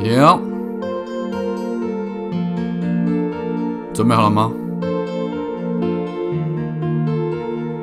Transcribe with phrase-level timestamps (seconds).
[0.00, 0.18] 停
[3.92, 4.50] 准备好了吗？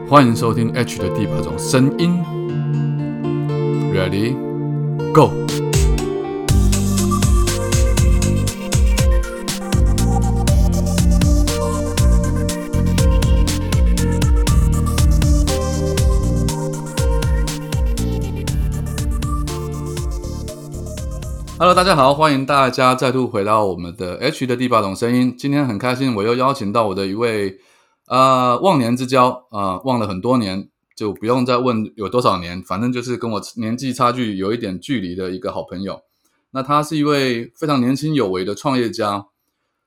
[0.09, 2.19] 欢迎收听 H 的第八种声音。
[3.93, 4.35] Ready,
[5.13, 5.31] go.
[21.58, 25.36] go！Hello，大家好，欢迎大家再度回到我们的 H 的第八种声音。
[25.36, 27.57] 今天很开心，我又邀请到我的一位
[28.07, 36.02] 呃忘年之交啊，忘了很多年，就不用再问有多少年，反正就是跟我年纪差距有一点距离的一个好朋友。
[36.52, 39.28] 那他是一位非常年轻有为的创业家，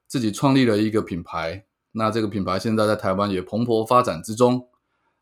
[0.09, 1.65] 自己创立了一个品牌。
[1.93, 4.67] 那这个品牌现在在台湾也蓬勃发展之中。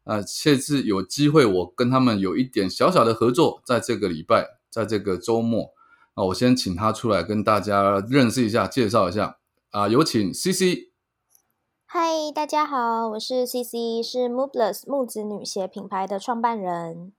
[0.05, 5.69] 呃，这次有机会，我跟他们有一点小小的合作，在这个礼拜，在这个周末。
[6.19, 9.39] 那我先请他出来跟大家认识一下，介绍一下
[9.71, 10.91] 啊，有请 C C。
[11.87, 17.13] 嗨，大家好，我是 C C，是 Moveless 木子女鞋品牌的创办人。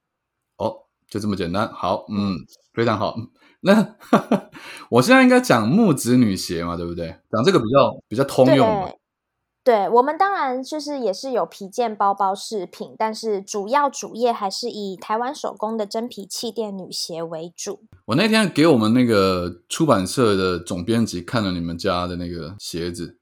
[0.57, 1.65] 哦，就这么简单。
[1.71, 2.35] 好，嗯，
[2.73, 3.15] 非常好。
[3.61, 3.95] 那
[4.91, 7.07] 我现在应该讲木子女鞋嘛，对不对？
[7.31, 8.89] 讲这个比较比较通用嘛。
[9.63, 17.81] 对我们当然就是也是有皮件包包饰品，但是主要主业还是以台湾手工的真皮气垫女鞋为主。
[18.05, 23.19] 我那天给我们那个出版社的总编辑看了你们家的那个鞋子，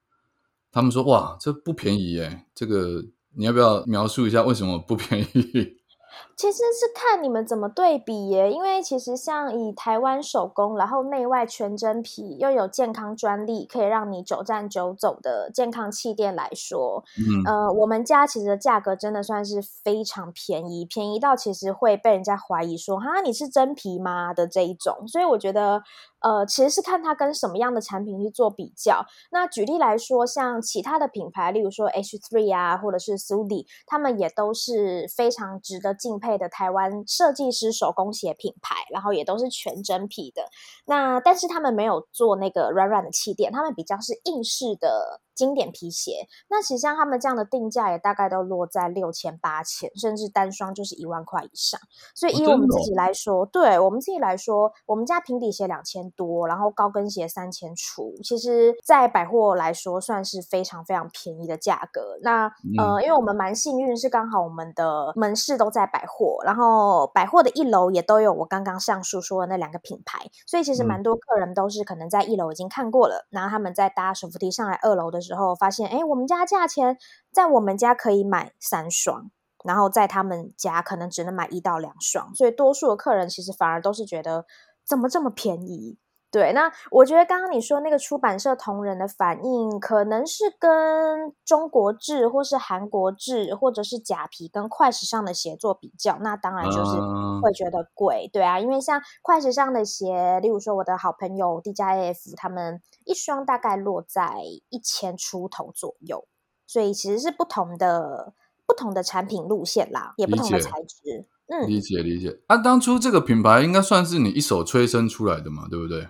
[0.72, 2.46] 他们说：“哇，这不便宜耶！
[2.56, 3.04] 这个
[3.36, 5.76] 你要不要描述一下为什么不便宜？”
[6.38, 25.82] 其实是看你们怎么对比耶，因为其实像以台湾手工，然后内外全真皮，又有健康专利，可以让你久站久走的健康气垫来说，嗯，呃，我们家其实价格真的算是非常便宜，便宜到其实会被人家怀疑说，哈，你是真皮吗的这一种，所以我觉得。
[26.20, 29.06] 呃，其实是看它跟什么样的产品去做比较。
[29.30, 40.44] 那举例来说，像其他的品牌，例如说 H Three 啊，或者是 Sudi，他们也都是非常值得敬佩配的台湾设计师手工鞋品牌，然后也都是全真皮的。
[40.86, 45.22] 那但是他们没有做那个软软的气垫，他们比较是硬式的。
[45.38, 51.80] 经典皮鞋，那其实像他们这样的定价也大概都落在六千八千，甚至单双就是一万块以上。
[52.16, 62.18] 所以以我们自己来说，对我们自己来说，我们家平底鞋两千多，然后高跟鞋三千出，其实在百货来说算是非常非常便宜的价格。
[62.24, 75.22] 那呃，因为我们蛮幸运，是刚好我们的门市都在百货，然后百货的一楼也都有我刚刚上述说的那两个品牌，所以其实蛮多客人都是可能在一楼已经看过了，然后他们在搭手扶梯上来二楼的。
[75.27, 76.98] 时候发现，哎，我们家价钱
[77.32, 79.32] 在我们家可以买三双，
[79.64, 84.46] 然后在他们家可能只能买一到两双，所以多数的客人其实反而都是觉得
[84.86, 85.98] 怎么这么便宜。
[86.30, 97.00] 对，那我觉得刚刚你说那个出版社同仁的反应，可能是跟中国制或是韩国制，或者是假皮跟快时尚的鞋做比较，那当然就是
[97.42, 104.36] 会觉得贵，对啊，因为像快时尚的鞋，例如说我的好朋友 D 加 F，他们一双大概落在
[104.68, 106.28] 一千出头左右，
[106.68, 108.34] 所以其实是不同的
[108.66, 112.42] 不同的产品路线啦，也不同的材质，嗯，理解理解。
[112.48, 116.10] 啊，当初这个品牌应该算是你一手催生出来的嘛，对不对？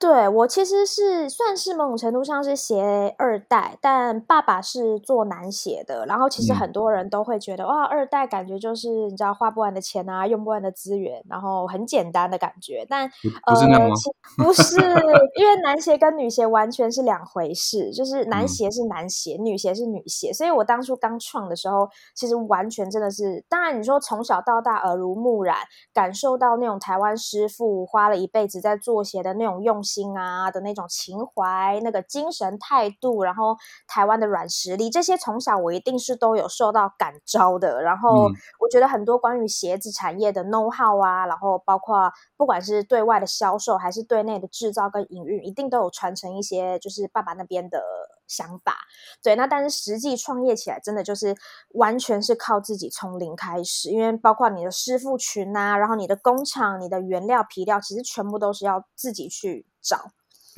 [0.00, 6.06] 对我其实是算是某种程度上是鞋二代，但爸爸是做男鞋的。
[6.06, 12.86] 然后其实很多人都会觉得哇，二代感觉就是你知道花不完的钱啊，用不完的资源，然后很简单的感觉。
[12.88, 13.10] 但
[13.44, 13.66] 不是？
[14.36, 14.76] 不是，
[15.34, 20.32] 因为男鞋跟女鞋完全是两回事，就是男鞋是男鞋，女鞋是女鞋。
[20.32, 25.56] 所以我当初刚创的时候，其实完全真的是，当然你说从小到大耳濡目染，
[25.92, 29.82] 感受到那种台湾师傅花了一辈子在做鞋的那种用。
[29.88, 33.56] 心啊的那种情怀，那个精神态度，然后
[33.86, 37.82] 台湾的软实力，这些从小我一定是都有受到感召的。
[37.82, 38.26] 然后
[38.60, 47.82] 我觉得很多关于鞋子产业的 know how 啊，然后包括不管是对外的销售，还是对内的制造跟营运，一定都有传承一些，就是爸爸那边的
[48.26, 48.76] 想法。
[49.22, 51.34] 对，那但是实际创业起来，真的就是
[51.74, 59.66] 完全是靠自己从零开始，因为包括你的师傅群啊，然后你的工厂、你的原料皮料，其实全部都是要自己去。
[59.88, 59.96] 找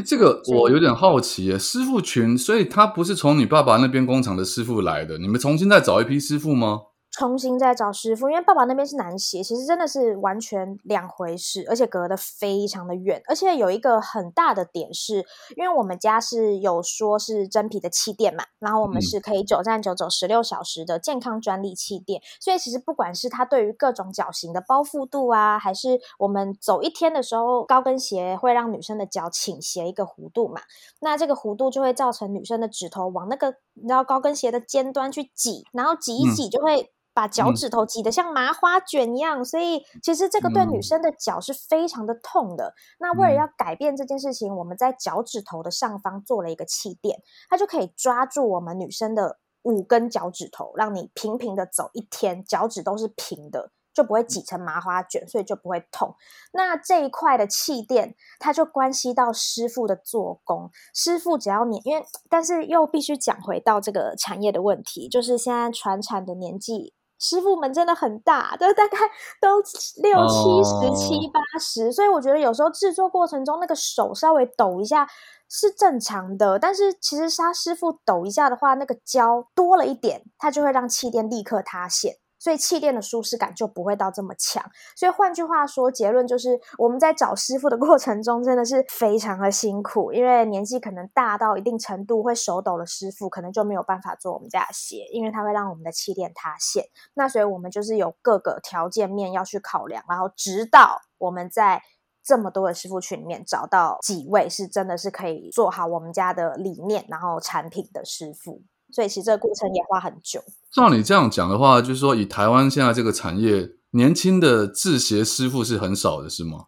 [0.04, 6.78] 这个我有点好奇耶，师傅群，所以他不是从你爸爸那边工厂的师傅来的，你们重新再找一批师傅吗？
[7.10, 13.20] 重新再找师傅，因为爸爸那边是男鞋，其实真的是完全两回事，而且隔得非常的远。
[13.26, 15.26] 而且有一个很大的点是，
[15.56, 30.60] 因为我们家是有说是真皮的气垫嘛，然后我们是可以九站九走十六小时的健康专利气垫，所以其实不管是它对于各种脚型的包覆度啊，还是我们走一天的时候，高跟鞋会让女生的脚倾斜一个弧度嘛，
[31.00, 36.88] 那这个弧度就会造成女生的指头往那个你知道高跟鞋的尖端去挤，然后挤一挤就会。
[37.12, 42.74] 把脚趾头挤得像麻花卷一样，所以其实这个对女生的脚是非常的痛的。
[42.98, 56.14] 那为了要改变这件事情，我们在脚趾头的上方做了一个气垫，它就可以抓住我们女生的五根脚趾头，让你平平的走一天，脚趾都是平的，就不会挤成麻花卷，所以就不会痛。
[56.52, 60.70] 那这一块的气垫，它就关系到师傅的做工。
[60.94, 66.94] 师傅只要你，因为但是又必须讲回到这个产业的问题，就是现在传产的年纪。
[67.20, 68.96] 师傅们真的很大，都大概
[69.40, 69.60] 都
[70.02, 75.06] 六七十、七八十，所以我觉得有时候制作过程中那个手稍微抖一下
[75.48, 76.58] 是正常的。
[76.58, 82.16] 但是其实沙师傅抖一下的话，那个胶多了一点，它就会让气垫立刻塌陷。
[82.40, 84.64] 所以气垫的舒适感就不会到这么强。
[84.96, 96.86] 所以换句话说，结论就是我们在找师傅的 过程中真的是非常的辛苦，因为年纪可能大到一定程度会手抖的师傅，可能就没有办法做我们家的鞋，因为它会让我们的气垫塌陷。
[97.14, 101.82] 那所以我们就是有各个条件面要去考量，然后直到我们在
[102.22, 108.62] 这么多的师傅群里面找到几位是真的是可以做好我们家的理念然后产品的师傅。
[108.92, 110.40] 所以其实这个过程也花很久。
[110.72, 116.64] 照你这样讲的话，就是说以台湾现在这个产业，年轻的制鞋师傅是很少的，是吗？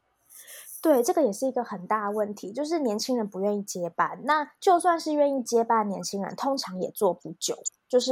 [0.83, 4.21] 对，这个也是一个很大的问题，就是年轻人不愿意接班。
[4.25, 7.57] 那就算是愿意接班，年轻人通常也做不久。
[7.89, 8.11] 就是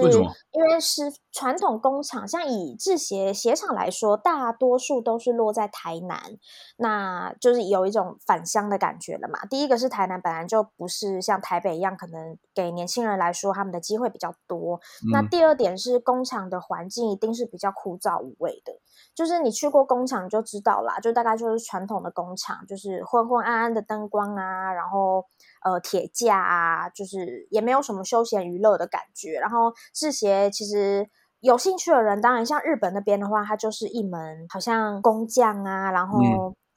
[0.52, 6.36] 因为是传统工厂，像以制鞋鞋厂来说，大多数都是落在台南，
[6.76, 9.46] 那就是有一种返乡的感觉了嘛。
[9.46, 14.78] 第一个是台南本来就不是像台北一样，可能给年轻人来说他们的机会比较多。
[15.10, 18.74] 那第二点是工厂的环境一定是比较枯燥无味的，
[19.14, 25.24] 就是你去过工厂就知道啦，就大概就是传统的工厂，就是昏昏暗暗的灯光啊，然后。
[25.62, 29.38] 呃，铁架啊，就是也没有什么休闲娱乐的感觉。
[29.38, 31.06] 然后制鞋，其实
[31.40, 36.18] 有兴趣的人，当然像日本那边的话，它就是一门好像工匠啊，然后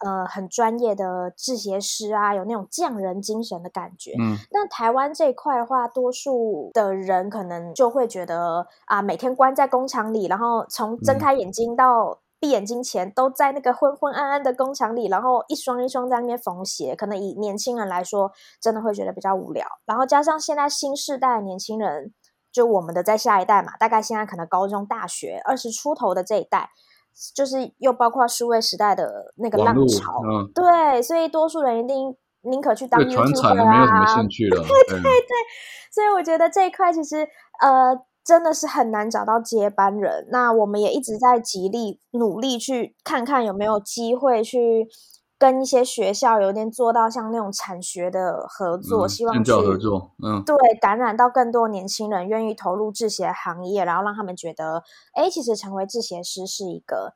[0.06, 4.12] 呃很专业的制鞋师啊，有那种匠人精神的感觉。
[4.20, 12.20] 嗯，但台湾这一块的话，多数的人可能就会觉得啊，每天关在工厂里，然后从睁开眼睛到。
[12.44, 18.30] 闭眼睛前都在那个昏昏暗暗的工厂里，然后一双一双在那边缝鞋，可能以年轻人来说，
[18.60, 19.66] 真的会觉得比较无聊。
[19.86, 22.12] 然后加上现在新时代的年轻人，
[22.52, 26.70] 就我们的在下一代嘛，大概现在可能高中、大学二十出头的这一代，
[27.34, 30.20] 就是又包括数位时代的那个浪潮，
[30.54, 34.22] 对，所以多数人一定宁可去当 YouTuber 啊，
[34.64, 35.34] 对对对，
[35.94, 37.26] 所以我觉得这一块其实
[37.62, 37.98] 呃。
[38.24, 44.88] 真的是很难找到接班人，那我们也一直在极力努力去看看有没有机会去
[45.38, 54.84] 跟一些学校有点做到像那种产学的合作，希望去合作，嗯，对，感染到更多年轻人愿意投入制鞋行业，然后让他们觉得，
[55.14, 57.16] 哎，其实成为制鞋师是一个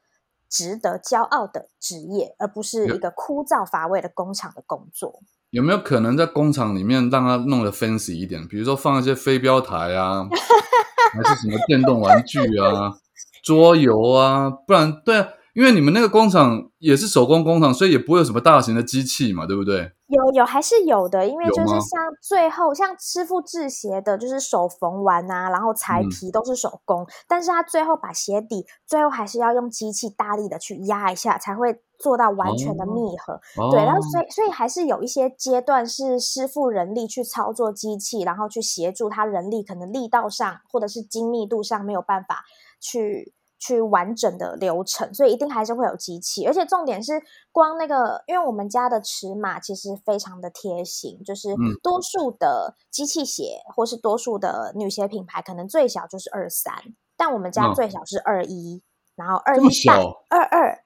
[0.49, 5.21] 值得骄傲的职业，而不是一个枯燥乏味的工厂的工作。
[5.51, 8.45] 有没有可能在工厂里面让它弄得 fancy 一点？
[8.45, 10.27] 比如说放一些飞镖台啊。
[11.13, 12.93] 还是什么电动玩具啊、
[13.43, 15.27] 桌游啊，不然对啊，
[15.57, 19.91] 因为你们那个工厂也是手工工厂，所以也不会有什么大型的机器嘛，对不对？
[20.05, 33.41] 有有还是有的，因为就是像最后像师傅制鞋的，就是手缝完啊，然后裁皮都是手工，但是他最后把鞋底最后还是要用机器大力的去压一下，才会做到完全的密合。
[33.71, 42.43] 对，然后所以所以还是有一些阶段是师傅人力去操作机器，然后去协助他人力可能力道上或者是精密度上没有办法
[42.79, 43.33] 去。
[43.59, 47.21] 去完整的流程，所以一定还是会有机器，而且重点是
[47.51, 51.49] 光那个，因为我们家的尺码其实非常的贴心，就是
[51.81, 56.73] 多数的机器鞋或是多数的女鞋品牌，可能最小就是二三，
[57.15, 58.81] 但我们家最小是二一，
[59.15, 59.99] 然后二一半
[60.29, 60.76] 二二。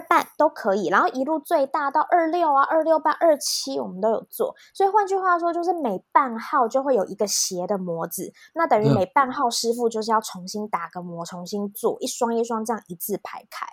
[0.00, 4.54] 半都可以，然后一路最大到二六啊，二六半、二七我们都有做。
[4.74, 13.66] 所以换句话说，就是每半号就会有一个鞋的模子，那等于每半号师傅就是要重新打个模，重新做一双一双这样一字排开。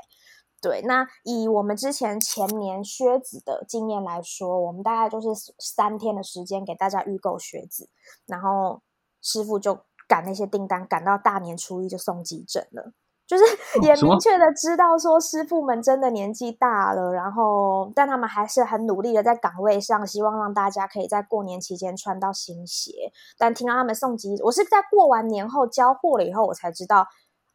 [0.60, 7.90] 对，那以我们之前前年靴子的经验来说，我们大概就是三天的时间给大家预购靴子，
[8.26, 8.82] 然后
[9.22, 12.94] 师傅就赶那些订单，赶到大年初一就送急诊了。
[13.28, 13.44] 就是
[13.82, 23.12] 也明确的知道说师傅们真的年纪大了，然后但他们还是很努力的在岗位上，希望让大家可以在过年期间穿到新鞋。
[23.38, 27.06] 但听到他们送机，我是在过完年后交货了以后，我才知道。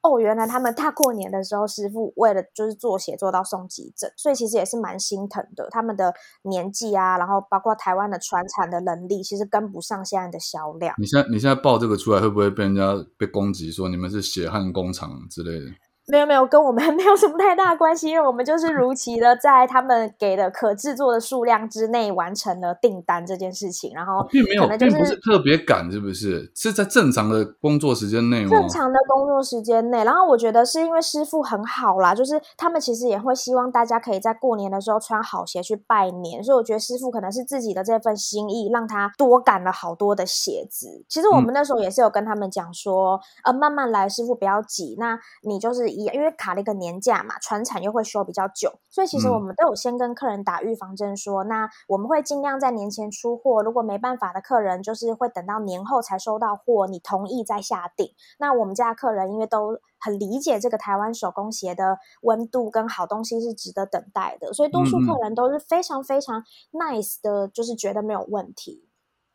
[0.03, 5.69] 哦，原来他们大过年的时候，师傅为了就是做鞋做到送急诊，所以其实也是蛮心疼的。
[5.71, 10.95] 他们的年纪啊，然后包括台湾的传产的能力，其实跟不上现在的销量。
[10.99, 15.67] 你现在你现在报这个出来，会不会被人家被攻击说你们是血汗工厂之类的？
[16.09, 26.51] 没有没有，跟我们 没有什么太大关系，因为我们就是如期的在他们给的可制作的数量之内完成了订单这件事情，然后并没有，并不是特别赶，是不是？
[26.57, 28.51] 是在正常的工作时间内吗？
[28.51, 41.05] 正常的工作时间内，然后我觉得是因为师傅很好啦，就是他们其实也会希望大家可以在过年的时候穿好鞋去拜年，所以我觉得师傅可能是自己的这份心意，让他多赶了好多的鞋子。
[41.09, 45.92] 其实我们那时候也是有跟他们讲说，呃，慢慢来，师傅不要急，那你就是。
[45.93, 58.11] 因为卡了一个年假嘛，船产又会休比较久，所以其实我们都有先跟客人打预防针，说那我们会尽量在年前出货，如果没办法的客人，就是会等到年后才收到货，你同意再下定。
[58.39, 68.89] 那我们家的客人因为都很理解这个台湾手工鞋的温度跟好东西是值得等待的，所以多数客人都是非常非常 nice 的，就是觉得没有问题。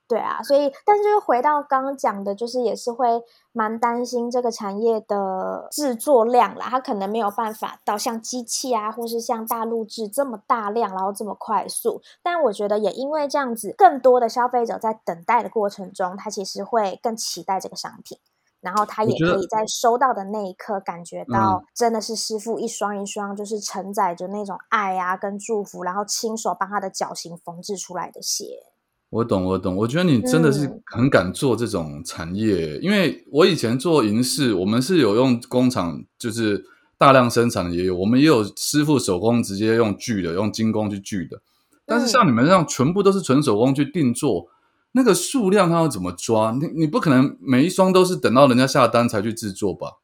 [0.07, 3.21] 对啊，所以但是就是回到刚刚讲的，就是也是会
[3.51, 12.01] 蛮担心这个产业的制作量啦，它可能没有办法到像机器啊，或是像大陆制这么大量，然后这么快速。
[12.23, 18.17] 但我觉得也因为这样子，更多的消费者在等待的过程中，他其实会更期待这个商品，
[18.61, 28.71] 然后他也可以在收到的那一刻感觉到，真的是师傅一双一双，就是承载着那种爱啊跟祝福，然后亲手帮他的脚型缝制出来的鞋。
[29.09, 29.73] 我懂，我懂。
[29.73, 36.65] 我觉得你真的是很敢做这种产业，因为我以前做银饰，我们是有用工厂，就是
[36.97, 41.41] 大量生产的也有，我们也有师傅手工直接用锯的，用精工去锯的。
[41.85, 44.47] 但是像你们这样全部都是纯手工去定做，
[44.91, 46.51] 那个数量它要怎么抓？
[46.59, 49.99] 你你不可能每一双都是等到人家下单才去制作吧？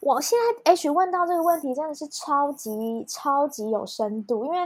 [0.00, 2.70] 我现在 H 问到这个问题真的是超级
[3.08, 4.58] 超级有深度，因为。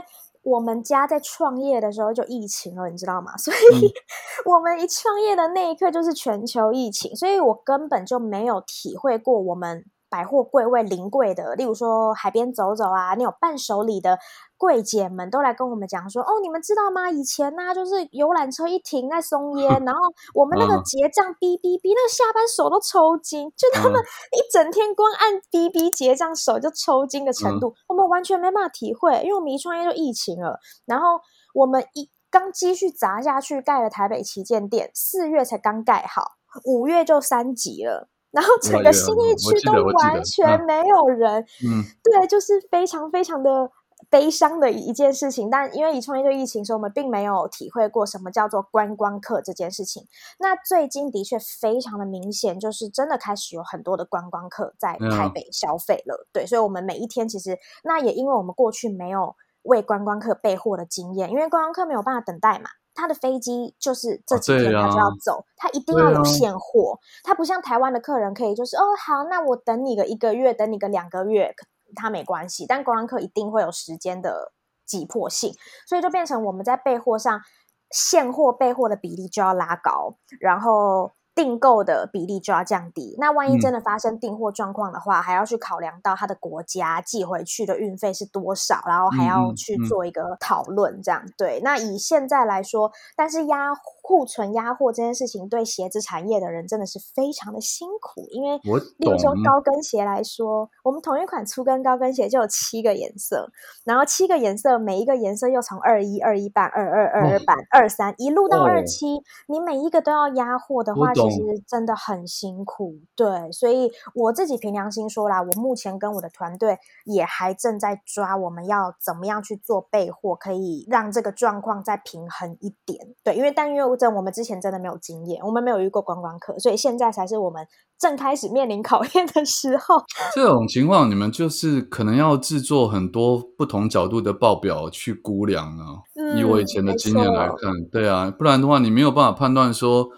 [0.43, 3.35] 我们家在创业的时候就疫情了，你知道吗？
[3.39, 3.93] 所以
[4.45, 9.85] 我们一创业的那一刻就是全球疫情，所以我根本就没有体会过我们。
[10.13, 14.19] 百货柜位临柜的，例如说海边走走啊，那种伴手礼的
[14.61, 17.09] 柜姐们都来跟我们讲说：“哦，你们知道吗？
[17.09, 20.01] 以前呢，就是游览车一停在松 烟，然后
[20.35, 31.19] 我们那个结账哔哔哔，那个下班手都抽筋，就他们一整天光按哔哔结账手就抽筋的程度，我们完全没办法体会，因为我们一创业就疫情了，然后
[31.55, 36.33] 我们一刚继续砸下去盖了台北旗舰店，四月才刚盖好，
[36.65, 43.69] 五月就三级了。”然后整个新义区都完全没有人，嗯，对，就是非常非常的
[44.11, 45.49] 悲伤的一件事情。
[45.49, 50.05] 但因为一创业就疫情，所以我们并没有体会过什么叫做观光客这件事情。
[50.37, 56.27] 那最近的确非常的明显，就是真的开始有很多的观光客在台北消费了。
[56.31, 62.69] 对，所以我们每一天其实那也因为我们过去没有为观光客备货的经验，因为观光客没有办法等待嘛。
[62.93, 66.99] 他的飞机就是这几天他就要走，他一定要有现货。
[67.23, 71.55] 他不像台湾的客人可以就是哦好，那我等你个一个月，等你个两个月，
[71.95, 72.65] 他没关系。
[72.67, 74.53] 但观光客一定会有时间的
[74.85, 75.53] 急迫性，
[75.87, 77.41] 所以就变成我们在备货上
[77.89, 81.11] 现货备货的比例就要拉高，然后。
[81.33, 83.15] 订购的比例就要降低。
[83.17, 91.01] 那万一真的发生订货状况的话，还要去考量到他的国家寄回去的运费是多少，然后还要去做一个讨论。
[91.01, 91.61] 这样对。
[91.63, 98.27] 那以现在来说，但是压库存压货这件事情，对鞋子产业的人真的是非常的辛苦。
[98.31, 98.57] 因为，
[98.97, 103.49] 例如说高跟鞋来说，我们同一款粗跟高跟鞋就有七个颜色，
[103.85, 111.13] 然后七个颜色，每一个颜色又从二一、二一版、二二、二二版、二三一路到二七，你每一个都要压货的话。
[111.21, 123.13] 其实真的很辛苦，对，所以我自己凭良心说啦，我目前跟我的团队也还正在抓，我们要怎么样去做备货，可以让这个状况再平衡一点。
[123.23, 127.65] 对，因为但因为真我们之前真的没有经验，我们没有遇过观光客，所以现在才是我们
[127.99, 130.03] 正开始面临考验的时候。
[130.33, 136.01] 这种情况，你们就是可能要制作很多不同角度的报表去估量啊。
[136.37, 140.09] 以我以前的经验来看，对啊，不然的话，你没有办法判断说。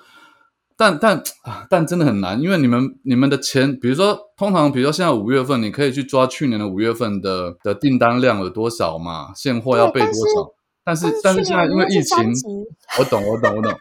[0.75, 10.51] 但但啊，但真的很难，因为你们你们的钱，比如说通常，比如说现在五月份，你可以去抓去年的五月份的的订单量有多少嘛，现货要备多少。
[10.86, 12.18] 但是但是现在因为疫情，
[13.00, 13.72] 我懂我懂我懂，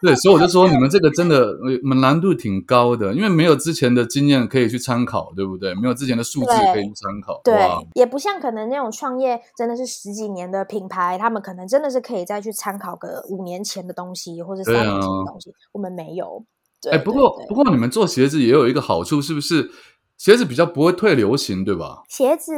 [0.00, 5.74] 对，所以我就说你们这个真的呃难度挺高的，因为没有之前的经验可以去参考，对不对？
[5.74, 16.44] 没有之前的数字对可以去参考，对哇，也不像可能那种创业真的是十几年的品牌，他们可能真的是可以再去参考个五年前的东西或者三年前的东西，我们没有。
[16.80, 19.70] 对哎，不过不过你们做鞋子也有一个好处，是不是？
[20.18, 22.02] 鞋子比较不会退流行，对吧？
[22.08, 22.54] 鞋子，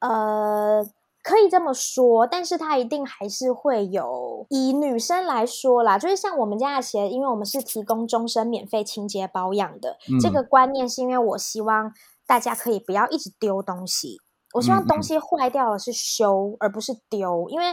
[0.00, 0.84] 呃，
[1.28, 4.46] 可以这么说，但是它一定还是会有。
[4.48, 11.92] 以女生来说啦，就是像我们家的鞋，因为我们是提供终身免费清洁保养的，这嗯个观念是因为我希望
[12.26, 14.16] 大家可以不要一直丢东西，
[14.54, 17.66] 我希望东西坏掉了是修，而不是丢，因为。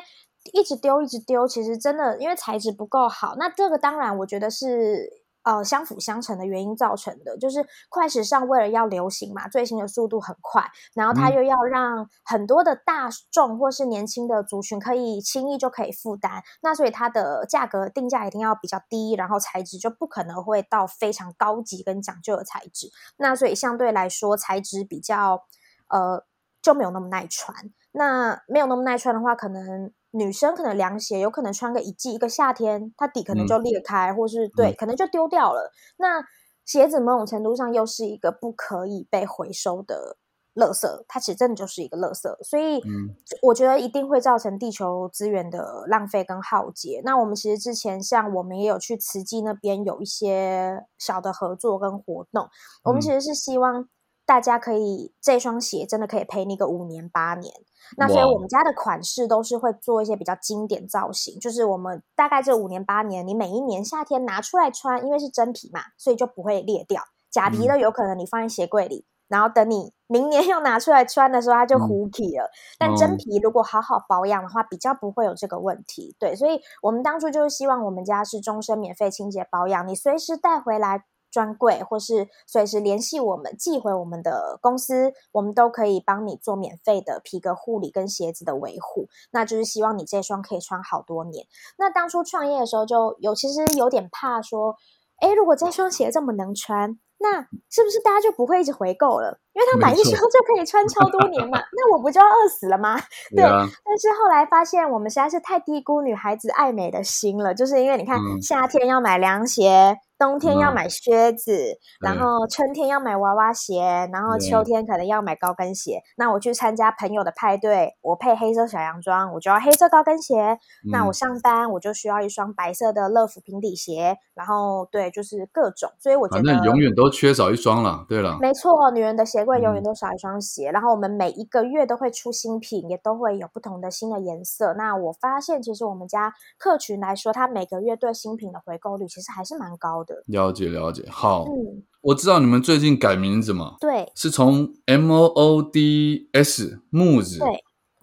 [0.54, 3.34] 一直丢，一直丢，其实真的因为材质不够好。
[3.40, 5.10] 那这个当然，我觉得是
[5.46, 7.38] 呃相辅相成的原因造成的。
[7.38, 22.90] 就是快时尚为了要流行嘛，最新的速度很快，然后它嗯又要让很多的大众或是年轻的族群可以轻易就可以负担，那所以它的价格定价一定要比较低，然后材质就不可能会到非常高级跟讲究的材质。
[23.18, 25.46] 那所以相对来说，材质比较
[25.90, 26.26] 呃
[26.62, 27.56] 就没有那么耐穿。
[27.98, 35.72] 那没有那么耐穿的话，可能女生可能凉鞋有可能穿个一季一个夏天，它底可能嗯就裂开，或是对，可能就丢掉了。
[35.98, 36.22] 那
[36.66, 40.18] 鞋子某种程度上又是一个不可以被回收的
[40.56, 47.02] 垃圾，它其实真的就是一个垃圾，所以嗯我觉得一定会造成地球资源的浪费跟耗竭。
[47.06, 52.50] 那我们其实之前像我们也有去慈济那边有一些小的合作跟活动，
[52.84, 53.88] 我们嗯其实是希望
[54.26, 57.54] 大家可以这双鞋真的可以陪你个五年八年。
[57.98, 67.02] 那所以我们家的款式都是会做一些比较经典造型，就是我们大概这五年八年，你每一年夏天拿出来穿，因为是真皮嘛，所以就不会裂掉。
[67.32, 72.50] 假皮的有可能你放在鞋柜里，然后等你明年要拿出来穿的时候，它就嗯糊起了。
[72.78, 76.16] 但真哦皮如果好好保养的话，比较不会有这个问题。
[76.20, 81.04] 对，所以我们当初就是希望我们家是终身免费清洁保养，你随时带回来。
[81.36, 89.10] 专柜，或是随时联系我们，寄回我们的公司，我们都可以帮你做免费的皮革护理跟鞋子的维护。
[89.32, 91.46] 那就是希望你这双可以穿好多年。
[91.78, 94.78] 那当初创业的时候就有，其实有点怕说，
[95.20, 99.38] 哎，如果这双鞋这么能穿，那是不是大家就不会一直回购了？
[99.54, 102.98] 因为他买一双就可以穿超多年嘛， 那我不就要饿死了吗？
[103.36, 107.54] 对啊，但是后来发现，我们实在是太低估女孩子爱美的心了。
[107.54, 116.02] 就是因为你看，嗯夏天要买凉鞋，冬天要嗯买靴子，然后春天要买娃娃鞋，然后秋天可能要买高跟鞋。
[116.18, 120.58] 那我去参加朋友的派对，我配黑色小洋装，我就要黑色高跟鞋。
[120.92, 124.18] 那我嗯上班我就需要一双白色的乐福平底鞋。
[124.34, 128.04] 然后对，就是各种，所以我觉得永远都缺少一双了。
[128.10, 130.72] 对了，没错，女人的鞋柜永远嗯都少一双鞋。
[130.72, 134.74] 然后我们每一个月都会出新品，也都会有不同的新的颜色。
[134.74, 140.15] 那我发现，其实我们家客群来说，他每个月对新品的回购率其实还是蛮高的。
[140.28, 141.06] 了解了解。
[141.10, 147.48] 好，嗯，我知道你们最近改名字嘛，对是从 M O O D S 木子对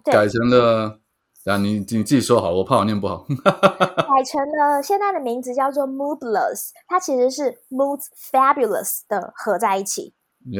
[0.03, 0.99] 对，改成了。
[1.45, 3.25] 啊，你你自己说好，我怕我念不好。
[3.27, 10.13] 改成了现在的名字叫做 Moodless，它其实是 Moods Fabulous 的合在一起。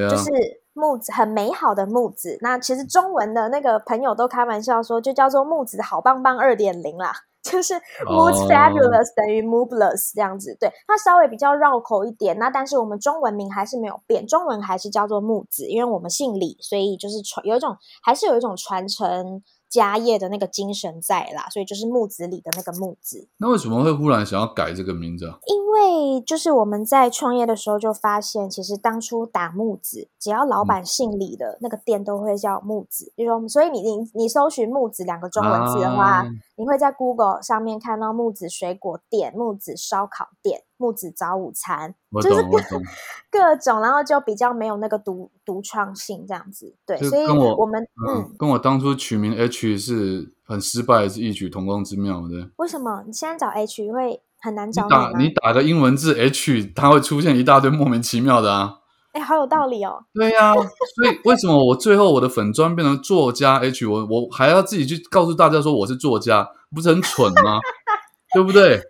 [0.09, 0.29] 就是
[0.73, 2.37] 木子很美好的木子。
[2.41, 7.73] 那其实中文的那个朋友都开玩笑说，就叫做木子好棒棒二点零啦，就是
[8.05, 10.55] Moods 哦 Fabulous 等于 moveless 这样子。
[10.59, 12.37] 对，它稍微比较绕口一点。
[12.39, 19.43] 那但是我们中文名还是没有变，中文还是叫做木子，因为我们姓李，所以就是传有一种还是有一种传承。
[19.73, 23.27] 家业的那个精神在啦，所以就是木子李的那个木子。
[23.39, 25.39] 那为什么会忽然想要改这个名字啊？
[25.47, 33.11] 因为就是我们在创业的时候就发现，其实当初打木子，只要老板姓李的、那个店都会叫木子。
[33.17, 42.81] 就说，所以你你你搜寻木子两个中文字的话，啊你会在 Google 上面看到木子水果店、木子烧烤店、木子早午餐，我就是懂，我懂。
[43.31, 46.75] 各种，然后就比较没有那个独独创性这样子。
[46.85, 52.49] 对，所以跟我我们嗯嗯，，跟我当初取名 H 是很失败，是异曲同工之妙的。
[52.57, 55.11] 为什么你现在找 H 会很难找吗？
[55.13, 58.79] 打你打个英文字 H，它会出现一大堆莫名其妙的啊。
[59.13, 60.03] 哎，好有道理哦。
[60.13, 60.63] 对呀、所
[61.07, 67.59] 以 为什么我最后我的粉砖变成作家 H，我我还要自己去告诉大家说我是作家，不是很蠢吗？
[68.33, 68.81] 对不对？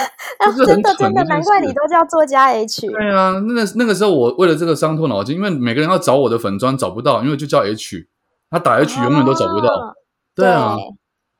[0.66, 2.86] 真的真的，难怪你都叫作家 H。
[2.88, 8.08] 对啊，那个那个时候我为了这个伤透脑筋，因为每个人要找我的粉砖找不到，因为就叫 H，
[8.50, 9.68] 他打 H 永远都找不到。
[9.68, 9.94] 哦
[10.32, 10.76] 对啊，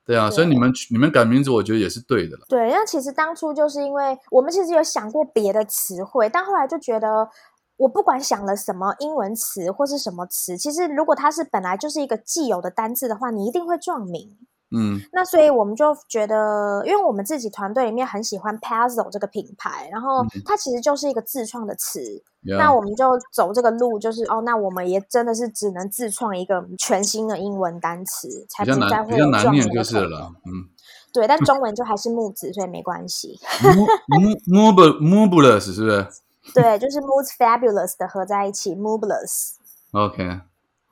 [0.05, 2.45] 对对啊，所以你们你们改名字，我觉得也是对的了。
[2.49, 7.29] 对，那其实当初就是因为我们其实有想过别的词汇，但后来就觉得，
[7.77, 14.37] 我不管想了什么英文词或是什么词，其实如果它是本来就是一个既有的单字的话，你一定会撞名。
[14.71, 15.01] 嗯。
[15.13, 20.43] 那所以我们就觉得，因为我们自己团队里面很喜欢 Puzzle 这个品牌，然后嗯。
[20.45, 22.01] 它其实就是一个自创的词。
[22.43, 30.33] 那我们就走这个路，就是哦，那我们也真的是只能自创一个全新的英文单词，才比较难比不再会有较难念撞人的就是了。
[30.47, 30.69] 嗯。
[31.13, 33.39] 对，但中文就还是木子，所以没关系。
[33.61, 36.07] ，mo mo mobulous 是不是？
[36.55, 39.55] 对，就是 moves fabulous 的合在一起，moveless。
[39.91, 40.41] ？OK，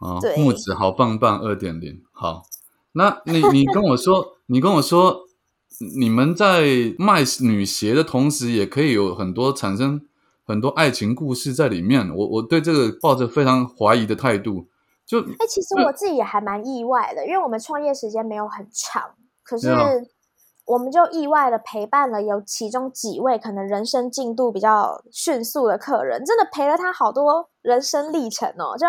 [0.01, 0.37] 哦，对。
[0.37, 2.43] 木子好棒棒二点零，好，
[2.99, 5.21] 那你你跟我说， 你跟我说，
[5.97, 6.63] 你们在
[6.99, 10.01] 卖女鞋的同时，也可以有很多产生
[10.45, 12.13] 很多爱情故事在里面。
[12.13, 14.67] 我我对这个抱着非常怀疑的态度，
[15.07, 19.69] 就哎、其实我自己也还蛮意外的，因为我们创业时间没有很长，可是
[20.67, 28.77] 我们就意外的陪伴了有其中几位可能人生进度比较迅速的客人，真的陪了他好多人生历程哦。
[28.77, 28.87] 就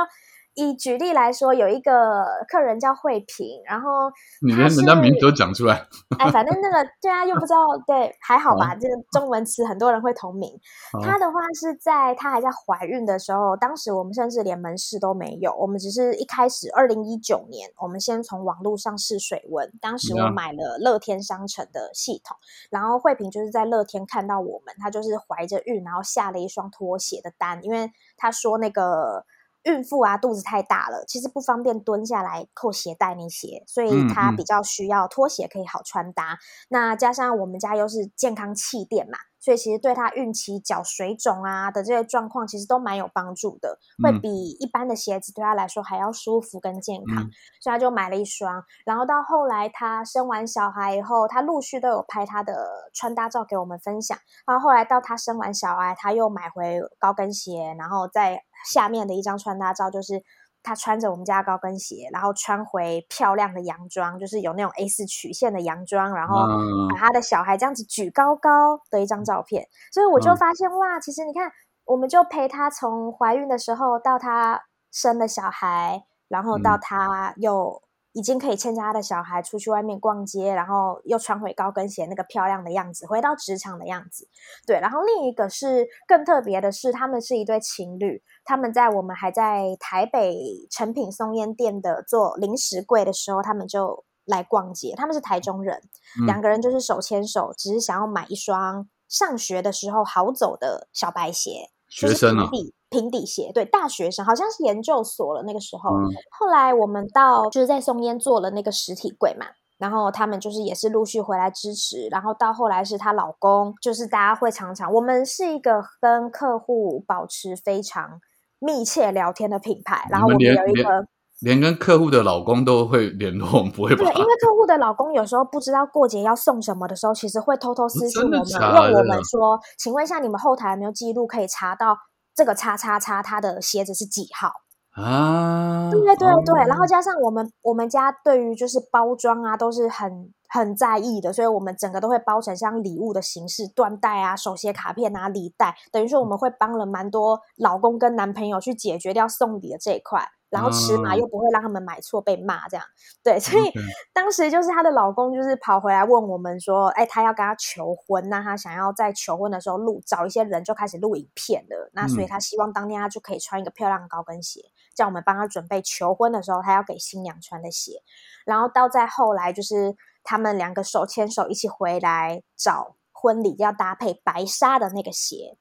[0.68, 8.76] 以举例来说，有一个客人叫慧萍，然后你连人家名字都讲出来，哎，反正那个对啊，又不知道对，还好吧？
[8.76, 10.50] 这个中文词很多人会同名。
[10.92, 19.72] 好她的话是在她还在怀孕的时候，当时我们甚至连门市都没有，我们只是一开始二零一九年，我们先从网络上试水温。
[19.82, 22.38] 当时我.买了乐天商城的系统，
[22.70, 29.26] 然后慧萍就是在乐天看到我们，她就是怀着孕，然后下了一双拖鞋的单，因为她说那个。
[29.64, 36.38] 孕妇啊，肚子太大了，其实不方便蹲下来扣鞋带那些，所以她比较需要拖鞋可以好穿搭。
[36.70, 47.24] 那加上我们家又是健康气垫嘛，所以其实对他孕期脚水肿啊的这些状况，其实都蛮有帮助的，会嗯比一般的鞋子对他来说还要舒服跟健康。
[47.24, 47.30] 嗯
[47.62, 48.64] 所以他就买了一双。
[48.86, 54.18] 然后到后来他生完小孩以后，他陆续都有拍他的穿搭照给我们分享。
[54.46, 60.24] 然后后来到他生完小孩，他又买回高跟鞋，然后在下面的一张穿搭照就是。
[60.70, 66.88] 她穿着我们家的高跟鞋，然后穿回漂亮的洋装，就是有那种 A 四曲线的洋装，然后嗯。
[66.90, 70.38] 把他的小孩这样子举高高的一张照片，所以我就嗯。
[70.38, 71.52] 发现、哇，其实你看，
[71.86, 76.80] 我们就陪她从怀孕的时候到她生了小孩，然后到嗯。
[76.82, 77.82] 她又
[78.20, 84.28] 已经可以牵着他的小孩出去外面逛街，然后又穿回高跟鞋那个漂亮的样子，回到职场的样子。
[84.68, 90.36] 对，然后另一个是更特别的是，他们是一对情侣，他们在我们还在台北
[90.70, 94.94] 成品松烟店的做零食柜的时候，他们就来逛街。
[94.98, 95.82] 他们是台中人，
[96.20, 102.50] 嗯两个人就是手牵手，只是想要买一双上学的时候好走的小白鞋，就是学生啊
[102.90, 105.90] 平底鞋，对，大学生好像是研究所了那个时候。
[105.92, 109.46] 嗯后来我们到就是在松烟做了那个实体柜嘛。
[109.80, 118.20] 然后他们就是也是陆续回来支持，然后到后来是她老公，就是大家会常常，我们是一个跟客户保持非常
[118.60, 121.06] 密切聊天的品牌，然后我们有一个
[121.40, 124.20] 连跟客户的老公都会联络，我们不会吧对，？
[124.20, 131.96] 因为客户的老公有时候不知道过节要送什么的时候，其实会偷偷私信我们，问我们说：“请问一下，你们后台有没有记录可以查到
[132.40, 134.50] 这个叉叉叉他的鞋子是几号？”
[134.96, 152.86] 啊，对对对，然后哦加上我们我们家对于就是包装啊都是很很在意的，所以我们整个都会包成像礼物的形式，缎带啊、手写卡片啊、礼袋，等于说我们会帮了蛮多老公跟男朋友去解决掉送礼的这一块，然后尺码啊又不会让他们买错被骂这样。
[153.24, 153.72] 对，所以
[154.14, 164.62] 当时就是她的老公就是跑回来问我们说，哎，他要跟她求婚，那他想要在求婚的时候录找一些人就开始录影片了，那所以嗯他希望当天他就可以穿一个漂亮的高跟鞋。
[164.96, 168.04] 叫我们帮他准备求婚的时候，他要给新娘穿的鞋。
[168.46, 175.58] 然后到再后来，就是他们两个手牵手一起回来找婚礼要搭配白纱的那个鞋。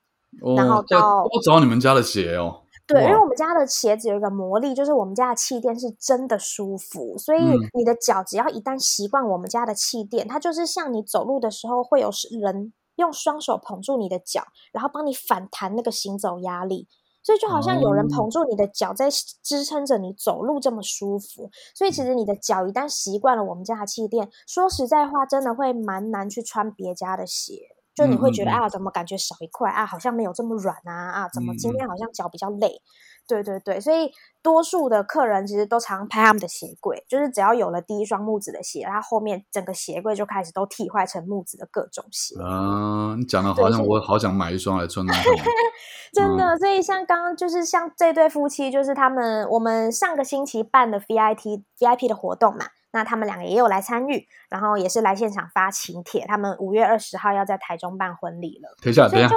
[0.56, 2.62] 然后到多找你们家的鞋哦。
[2.88, 16.88] 对，因为我们家的鞋子有一个魔力，就是我们家的气垫是真的舒服，所以嗯你的脚只要一旦习惯我们家的气垫，它就是像你走路的时候会有人用双手捧住你的脚，然后帮你反弹那个行走压力。
[17.20, 19.10] 所以就好像有人哦捧住你的脚，在
[19.42, 21.50] 支撑着你走路这么舒服。
[21.74, 27.76] 所以其实你的脚一旦习惯了我们家的气垫，说实在话，真的会蛮难去穿别家的鞋。
[27.98, 29.84] 就你会觉得、嗯嗯嗯啊，怎么感觉少一块啊？
[29.84, 31.28] 好像没有这么软啊啊？
[31.34, 32.80] 怎么今天好像脚比较累？
[33.26, 34.10] 对对对，所以
[34.42, 42.34] 多数的客人其实都常拍他们的鞋柜，就是只要有了第一双木子的鞋，它后面整个鞋柜就开始都替换成木子的各种鞋。
[42.40, 45.36] 啊，你讲的好像我好想买一双来穿穿看哦。
[46.14, 52.64] 真的，所以像刚刚就是像这对夫妻，就是他们我们上个星期办的 VIP VIP 的活动嘛，
[52.98, 59.32] 那他们两个也有来参与，然后也是来现场发请帖，他们五月二十号要在台中办婚礼了，等一下，等一下，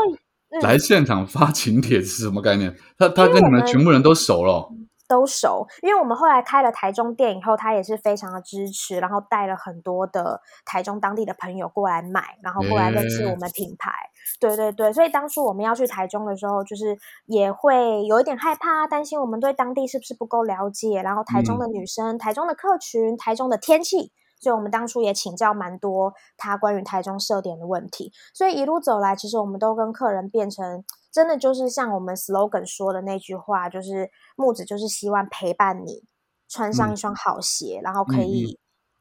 [0.49, 2.75] 嗯来现场发请帖是什么概念？
[2.97, 4.69] 他他跟你们全部人都熟了哦。
[5.11, 13.91] 都熟，因为我们后来开了台中店以后，他也是非常的支持，然后带了很多的台中当地的朋友过来买，然后过来认识我们品牌。
[14.39, 28.13] 对对对，所以当初我们要去台中的时候，就是也会有一点害怕，担心我们对当地是不是不够了解，然后台中的女生、台中的客群、台中的天气，所以我们当初也请教蛮多他关于台中设点的问题。
[28.33, 30.85] 所以一路走来，其实我们都跟客人变成。
[31.11, 36.03] 真的就是像我们 slogan 说的那句话，就是木子就是希望陪伴你
[36.47, 38.57] 穿上一双好鞋，然后可以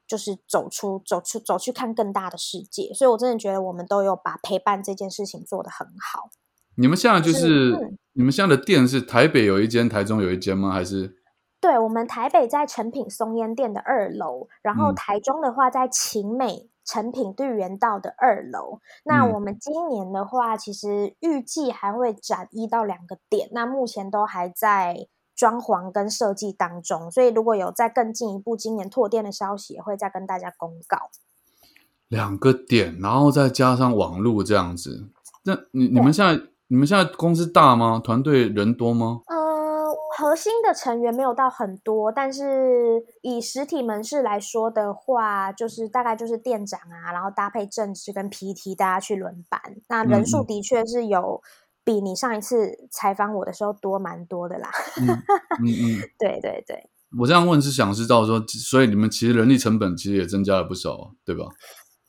[0.06, 2.92] 就是走出走出走去看更大的世界。
[2.94, 6.30] 所以我真的觉得我们都有把陪伴这件事情做得很好。
[6.76, 10.72] 你们现在就是你们现在的店是台北有一间，台中有一间吗？
[10.72, 11.16] 还是？
[11.60, 16.70] 对，我们台北在成品松烟店的二楼，然后台中的话在晴美。
[16.90, 31.10] 成品绿园道的二楼，那我们今年的话，其实预计还会展一到两个点，那目前都还在装潢跟设计当中，所以如果有再更进一步今年拓店的消息，也会再跟大家公告。
[32.08, 35.06] 两个点，然后再加上网络这样子，
[35.44, 38.00] 那你你们现在你们现在公司大吗？
[38.02, 39.20] 团队人多吗？
[40.20, 49.58] 核心的成员没有到很多，但是以实体门市来说的话，就是大概就是店长啊，然后搭配正职跟 PT，大家去轮班。
[49.88, 51.40] 那人数的确是有
[51.82, 54.70] 比你上一次采访我的时候多蛮多的啦。
[55.00, 55.08] 嗯
[55.64, 56.90] 嗯， 对对对。
[57.18, 61.46] 我这样问是想知道说，所以你们其实人力成本其实也增加了不少，对吧？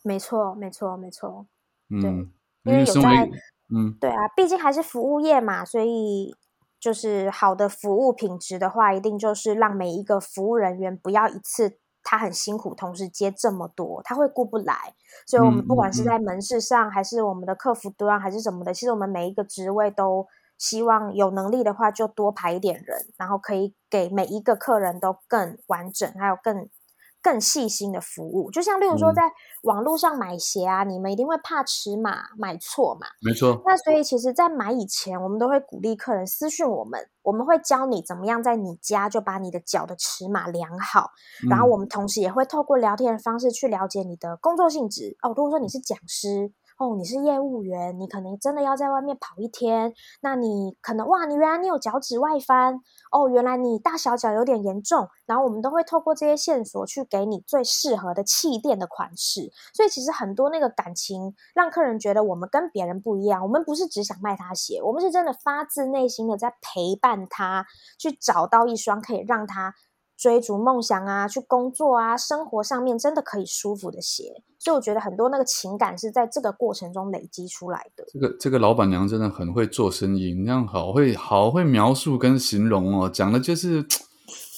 [0.04, 1.48] 没错，没错，没错。
[1.90, 2.30] 嗯，
[2.66, 3.30] 因为有在，
[3.74, 6.36] 嗯，对啊，毕竟还是服务业嘛，所以。
[6.82, 14.96] 就是好的服务品质的话，一定就是让每一个服务人员不要一次他很辛苦，同时接这么多，他会顾不来。
[15.28, 26.68] 所以，我们不管是在门市上，还是我们的客服端，还是什么的，其实我们每一个职位都希望有能力的话，就多排一点人，然后可以给每一个客人都更完整，还有更。
[27.22, 29.24] 更细心的服务，就像例如说，在
[29.64, 33.08] 网络上买鞋啊，你们一定会怕尺码买错嘛？
[33.22, 33.62] 没错。
[33.66, 41.12] 那所以其实，在买以前，我们都会鼓励客人私讯我们，我们会教你怎么样在你家就把你的脚的尺码量好，
[41.50, 45.18] 然后我们同时也会透过聊天的方式去了解你的工作性质。
[45.22, 46.52] 哦，如果说你是讲师。
[46.82, 67.64] 哦，你是业务员，你可能真的要在外面跑一天，那你可能哇，你原来你有脚趾外翻，哦，原来你大小脚有点严重，然后我们都会透过这些线索去给你最适合的气垫的款式，所以其实很多那个感情让客人觉得我们跟别人不一样，我们不是只想卖他鞋，我们是真的发自内心的在陪伴他
[68.00, 69.76] 去找到一双可以让他。
[70.22, 78.06] 追逐梦想啊，去工作啊，生活上面真的可以舒服的鞋，所以我觉得很多那个情感是在这个过程中累积出来的。
[78.14, 83.84] 这个这个老板娘真的很会做生意，那样好会好会描述跟形容哦，讲的就是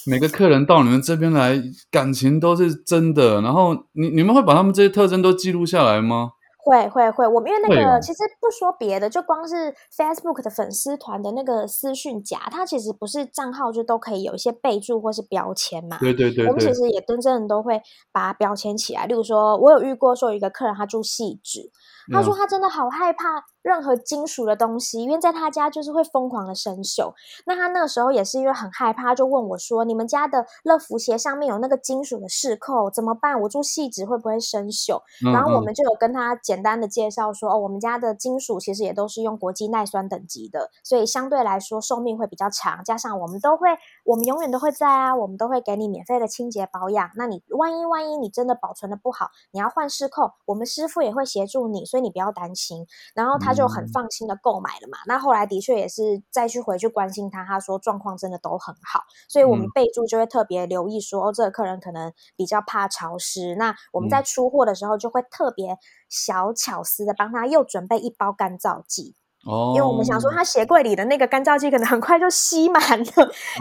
[0.05, 3.39] 每个客人到你们这边来，感情都是真的。
[3.39, 6.31] 然后你你们会把他们这些特征都记录下来吗？
[6.63, 15.97] 会会会，我们因为那个其实不说别的，就光是 Facebook 的粉丝团的那个私讯夹，它其实不是账号就都可以有一些备注或是标签嘛。
[15.99, 19.05] 对对对，我们其实也真正都会把它标签起来。
[19.05, 21.69] 例如说，我有遇过说一个客人他住细致，
[22.11, 23.45] 他说他真的好害怕。
[23.63, 27.13] 任何金属的东西，因为在他家就是会疯狂的生锈。
[27.45, 33.39] 那他那个时候也是因为很害怕，就问我说：“你们家的乐福鞋上面有那个金属的饰扣，怎么办？
[33.39, 42.83] 我住细纸会不会生锈？”然后我们就有跟他简单的介绍说：“哦，我们家的金属其实也都是用国际耐酸等级的，所以相对来说寿命会比较长。
[42.83, 43.69] 加上我们都会，
[44.03, 47.09] 我们永远都会在啊，我们都会给你免费的清洁保养。
[47.15, 52.85] 那你万一万一你真的保存的不好，你要换饰扣，我们师傅也会协助你，所以你不要担心。”
[53.15, 53.53] 然后他。
[53.53, 65.77] 就很放心的购买了嘛，那后来的确也是再去回去关心他，他说状况真的都很好，所以我们备注就会特别留意说，哦，这个客人可能比较怕潮湿，那我们在出货的时候就会特别
[66.09, 69.13] 小巧思的帮他又准备一包干燥剂。
[69.45, 73.05] 哦，因为我们想说，他鞋柜里的那个干燥剂可能很快就吸满了，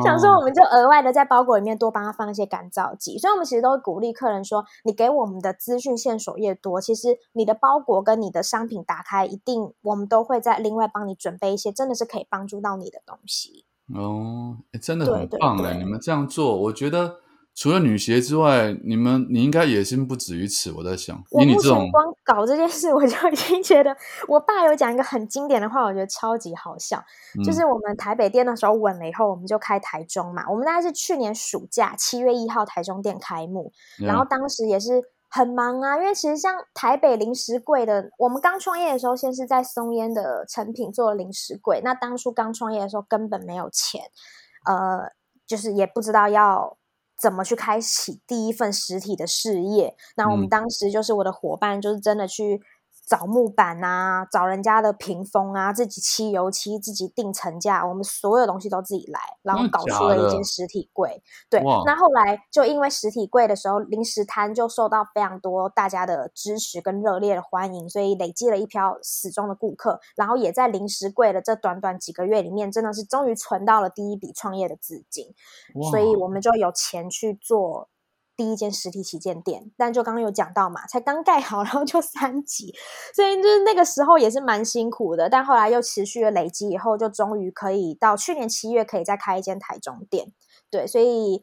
[0.05, 3.19] 想说我们就额外的在包裹里面多帮他放一些干燥剂。
[3.19, 13.65] 所以，我们其实都会鼓励客人说，你给我们的资讯线索越多，其实你的包裹跟你的商品打开，一定我们都会在另外帮你准备一些真的是可以帮助到你的东西。
[13.95, 15.75] 哦，真的很棒哎！
[15.75, 17.17] 你们这样做，我觉得。
[17.63, 20.73] 除了女鞋之外，你们你应该野心不止于此。
[20.73, 23.97] 我在想，我目前光搞这件事， 我就已经觉得，
[24.27, 27.01] 我爸有讲一个很经典的话，我觉得超级好笑。
[27.45, 30.45] 就是我们台北店那时候稳了以后，我们就开台中嘛。
[30.51, 41.81] 我们大概是去年暑假七月一号台中店开幕，然后当时也是很忙啊，因为其实像台北零食柜的，我们刚创业的时候，先是在松烟的成品做零食柜。
[41.85, 44.01] 那当初刚创业的时候，根本没有钱，
[44.67, 45.13] 呃。
[45.45, 46.79] 就是也不知道要
[47.23, 49.95] 怎么去开启第一份实体的事业。
[50.17, 52.61] 那我们嗯当时就是我的伙伴，就是真的去。
[53.05, 61.23] 找木板啊，找人家的屏风啊，自己漆油漆，自己定层架，我们所有东西都自己来，然后搞出了一间实体柜。
[61.51, 75.27] 对，那后来就因为实体柜的时候，零食摊就受到非常多大家的支持跟热烈的欢迎，所以累积了一票死忠的顾客，然后也在零食柜的这短短几个月里面，真的是终于存到了第一笔创业的资金，
[75.91, 77.89] 所以我们就有钱去做。
[78.43, 82.75] 第一间实体旗舰店，但就刚刚有讲到嘛，才刚盖好，然后就三级，
[83.15, 85.29] 所以就是那个时候也是蛮辛苦的。
[85.29, 90.33] 但后来又持续了累积，以后就终于可以到去年七月可以再开一间台中店。
[90.73, 91.41] 对，所以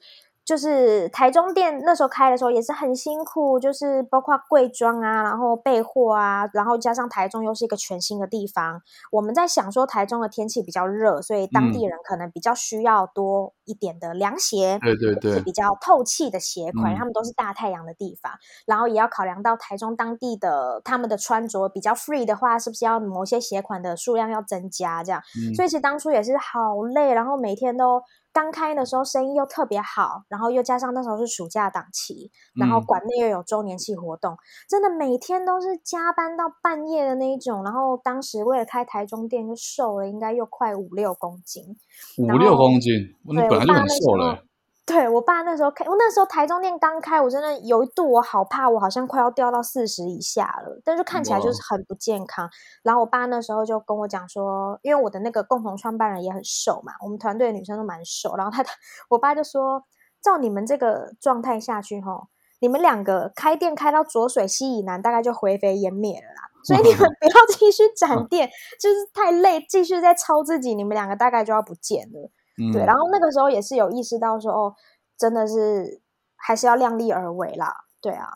[0.50, 8.82] 就是台中店那时候开的时候也是很辛苦，就是包括柜装啊，然后备货啊，然后加上台中又是一个全新的地方，
[9.12, 15.34] 我们在想说台中的天气比较热，所以当地人可能比较需要多一点的凉鞋，对对对。
[15.34, 16.98] 是比较透气的鞋款，嗯。
[16.98, 18.32] 他们都是大太阳的地方，
[18.66, 25.22] 然后也要考量到台中当地的他们的穿着比较 free 的话，是不是要某些鞋款的数量要增加这样？
[25.38, 28.02] 嗯所以其实当初也是好累，然后每天都
[28.40, 34.38] 刚开的时候生意又特别好，然后又加上那时候是暑假档期，然后嗯馆内又有周年庆活动，
[34.70, 37.66] 真的每天都是加班到半夜的那一种。
[37.66, 41.76] 然后当时为了开台中店，就瘦了应该又快五六公斤。
[42.18, 42.94] 五六公斤，
[43.28, 44.49] 你对本来就很我爸那时候瘦了欸。
[44.90, 52.50] 对我爸那时候开，我那时候台中店刚开，我真的有一度我好怕，我好像快要掉到四十以下了，但是看起来就是很不健康。
[52.82, 58.66] 然后我爸那时候就跟我讲说，因为我的那个共同创办人也很瘦嘛，我们团队的女生都蛮瘦，然后他
[59.12, 59.84] 我爸就说，
[60.24, 66.50] 照你们这个状态下去吼，你们两个开店开到浊水溪以南，大概就灰飞烟灭了啦。
[66.64, 68.50] 所以你们不要 继续展店，
[68.82, 72.32] 就是太累，继续在操自己，你们两个大概就要不见了。
[72.60, 74.76] 嗯，对，然后那个时候也是有意识到说，哦，
[75.18, 76.02] 真的是
[76.36, 77.74] 还是要量力而为啦。
[78.02, 78.28] 对啊，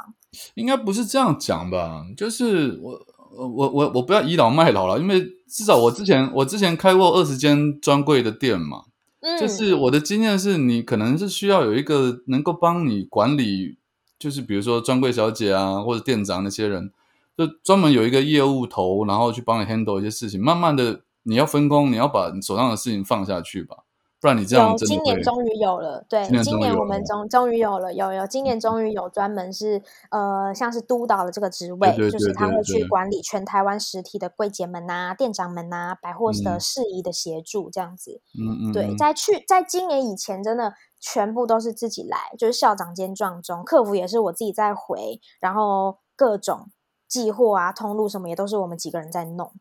[0.55, 2.05] 应该不是这样讲吧？
[2.17, 2.99] 就是我
[3.35, 8.83] 我我我不要倚老卖老了，因为至少我之前我之前开过二十间专柜的店嘛，
[9.21, 13.77] 嗯，就是我的经验是你可能是需要有一个能够帮你管理，
[14.19, 16.91] 就是比如说专柜小姐啊或者店长那些人，
[17.37, 20.43] 就专门有一个业务头，然后去帮你 handle 一些事情。
[20.43, 23.77] 慢慢的你要分工，你要把你手上的事情放下去吧，
[24.23, 24.77] 不然你这样有。
[24.77, 38.21] 今年终于有了，对，今年我们终终于有了，有有，今年终于有专门是呃，像是督导的这个职位，对对就是他会去管理全台湾实体的柜姐们呐、店长们呐、百货的嗯事宜的协助这样子。
[38.39, 46.69] 嗯嗯，对，嗯在去在今年以前，真的全部都是自己来，就是校长兼撞钟，客服也是我自己在回，然后各种
[47.09, 49.51] 寄货啊、通路什么也都是我们几个人在弄。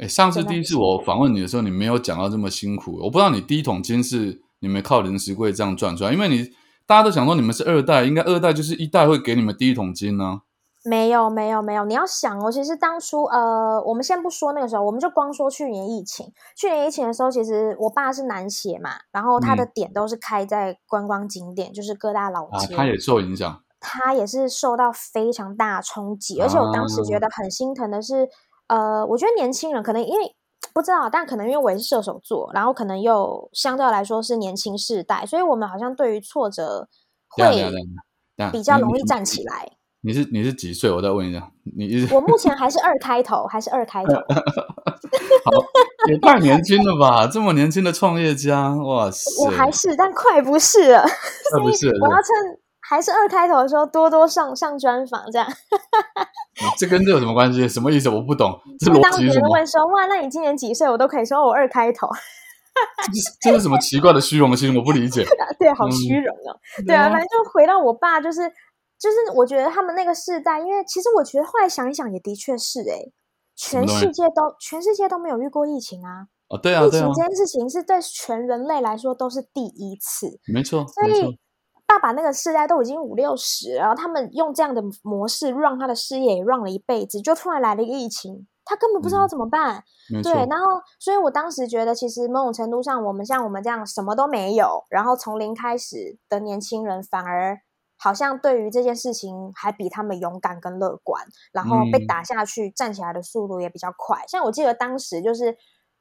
[0.00, 2.98] 哎，上次第一次我访问你的时候，你没有讲到这么辛苦。
[3.02, 6.50] 我不知道你第一桶金是你们靠零食柜这样赚出来，因为你
[6.86, 10.40] 大家都想说你们是二代，应该二代就是一代会给你们第一桶金呢、
[10.82, 16.32] 没有没有没有，你要想哦，其实当初呃，我们先不说那个时候，我们就光说去年疫情。
[16.56, 22.74] 去年疫情的时候，其实我爸是南协嘛，然后他的嗯点都是开在观光景点，就是各大老啊，街。
[22.74, 23.62] 他也受影响。
[23.78, 28.28] 他也是受到非常大的冲击，而且我当时觉啊得很心疼的是，
[28.70, 30.34] 呃，我觉得年轻人可能因为
[30.72, 36.88] 不知道，但可能因为我也是射手座，然后可能又相对来说是年轻世代，所以我们好像对于挫折
[37.30, 37.68] 会
[38.52, 39.68] 比较容易站起来。
[40.02, 40.90] 你是你是几岁？
[40.90, 44.12] 我再问一下，你是我目前还是二开头，还是二开头。
[46.08, 47.26] 也太年轻了吧？
[47.26, 49.44] 这么年轻的创业家，哇塞！
[49.44, 51.02] 我还是，但快不是了。
[51.02, 52.59] 快不是了我要趁
[52.90, 55.46] 还是二开头的时候多多上上专访，这样。
[56.76, 57.68] 这跟这有什么关系？
[57.68, 58.08] 什么意思？
[58.10, 58.50] 我不懂，
[58.80, 59.46] 这就当别逻辑是什么？
[59.46, 62.08] 人问说：“哇，那你今年几岁？”我都可以说：“我二开头。
[63.40, 64.76] 这是什么奇怪的虚荣心？
[64.76, 65.24] 我不理解。
[65.60, 66.58] ”对，好嗯虚荣哦。
[66.84, 68.40] 对啊，反正就回到我爸，就是
[68.98, 73.12] 就是，我觉得他们那个世代，因为其实我觉得后来想一想，也的确是诶、
[73.54, 76.26] 全世界都全世界都没有遇过疫情啊。
[76.48, 81.38] 哦，对啊，对啊疫情，这件事情是对全人类来说都是第一次，没错，所以。
[81.90, 89.82] 爸爸那个世代都已经五六十，然后他们用这样的模式让他的事业也让了一辈子，就突然来了一个疫情，他根本不知道嗯怎么办。
[90.22, 90.66] 对，，然后
[91.00, 97.58] 所以我当时觉得，其实某种程度上，我们像我们这样什么都没有，然后从零开始的年轻人，反而
[97.98, 104.22] 好像对于这件事情还比他们勇敢跟乐观，然后被嗯打下去站起来的速度也比较快。
[104.28, 105.56] 像我记得当时就是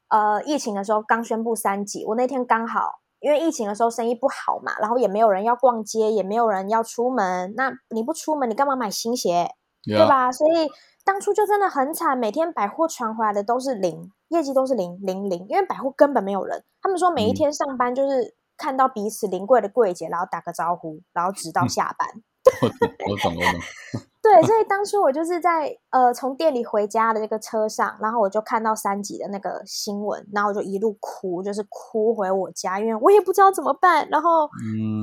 [0.10, 3.00] 呃疫情的时候刚宣布三级，我那天刚好。
[3.20, 7.54] 因为疫情的时候生意不好嘛，然后也没有人要逛街，也没有人要出门。
[7.56, 9.50] 那你不出门，你干嘛买新鞋？
[9.84, 10.32] 对吧？
[10.32, 10.70] 所以
[11.06, 16.64] 当初就真的很惨，每天百货传回来的都是零，业绩都是零零零，因为百货根本没有人。
[16.82, 22.08] 他们说每一嗯天上班就是看到彼此临柜的柜姐，然后打个招呼，然后直到下班。
[22.62, 23.62] 我懂，我懂，我懂。
[24.22, 34.50] 对，所以 当初我就是在呃从店里回家的这个车上，然后我就看到三级的那个新闻，然后我就一路哭，就是哭回我家，因为我也不知道怎么办，然后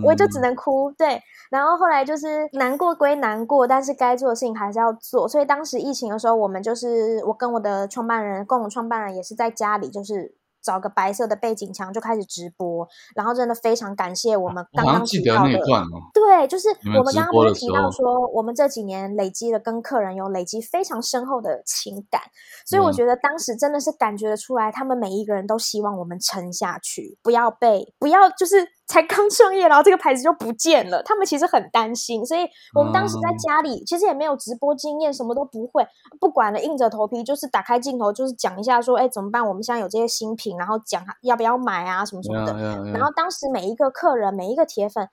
[0.05, 0.93] 我就只能哭。
[0.93, 5.27] 对，然后后来就是难过归难过，但是该做的事情还是要做。
[5.27, 10.37] 所以当时疫情的时候，我们就是我跟我的创办人，共同创办人也是在家里，就是。
[10.67, 16.11] 找个白色的背景墙就开始直播，然后真的非常感谢我们刚刚记得那段哦。
[16.37, 16.69] 对，就是
[16.99, 22.21] 我们刚刚不是提到说，我们这几年累积了跟客人有累积非常深厚的情感，
[22.67, 28.69] 所以我觉得当时真的是感觉得出来，他们每一个人都希望我们撑下去，不要被不要就是。
[28.87, 35.85] 才刚创业，然后这个牌子就不见了，他们其实很担心，所以我们当时在家里其实也没有直播经验，什么都不会，
[36.21, 39.45] 不管了，硬着头皮就是打开镜头，就是讲一下说，哎，怎么办？
[39.45, 42.53] 我们现在有这些新品，然后讲要不要买啊，什么什么的。
[42.93, 45.09] 然后当时每一个客人，每一个铁粉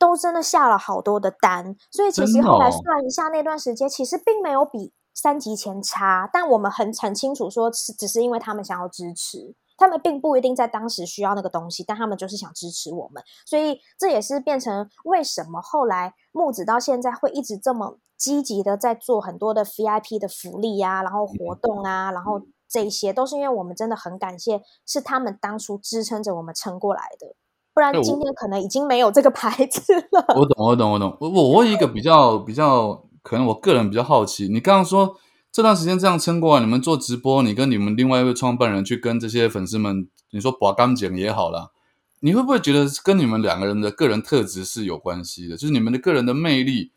[0.00, 9.54] 都真的下了好多的单，所以其实后来算一下那段时间，其实并没有比三级前差，但我们很很清楚说，是只是因为他们想要支持。
[9.76, 27.34] 他们并不一定在当时需要那个东西，但他们就是想支持我们，所以这也是变成为什么后来木子到现在会一直这么积极的在做很多的 VIP 的福利啊，然后活动啊，然后这些都是因为我们真的很感谢，是他们当初支撑着我们撑过来的，
[27.72, 30.24] 不然今天可能已经没有这个牌子了。
[30.36, 31.16] 我懂，我懂，我懂。
[31.20, 35.16] 我我问一个比较比较可能我个人比较好奇，你刚刚说。
[35.52, 41.72] 这段时间这样撑过来，你们做直播，你跟你们另外一位创办人去跟这些粉丝们，你说拔干净也好了，
[42.20, 45.56] 你会不会觉得跟你们两个人的个人特质是有关系的？
[45.56, 46.92] 就是你们的个人的魅力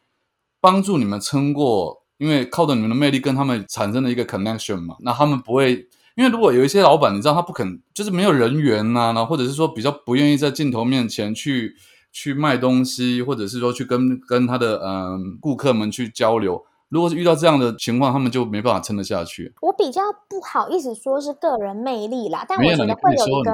[0.61, 4.97] 帮助你们撑过，因为靠着你们的魅力跟他们产生了一个 connection 嘛。
[4.99, 11.75] 那他们不会，因为如果有一些老板，你知道他不肯，就是没有人缘呐，然后或者是说比较不愿意在镜头面前去
[12.11, 16.63] 去卖东西，或者是说去跟跟他的嗯顾客们去交流。
[16.89, 19.51] 如果是遇到这样的情况，他们就没办法撑得下去。
[19.61, 23.51] 我比较不好意思说是个人魅力啦，但我觉得会有一个，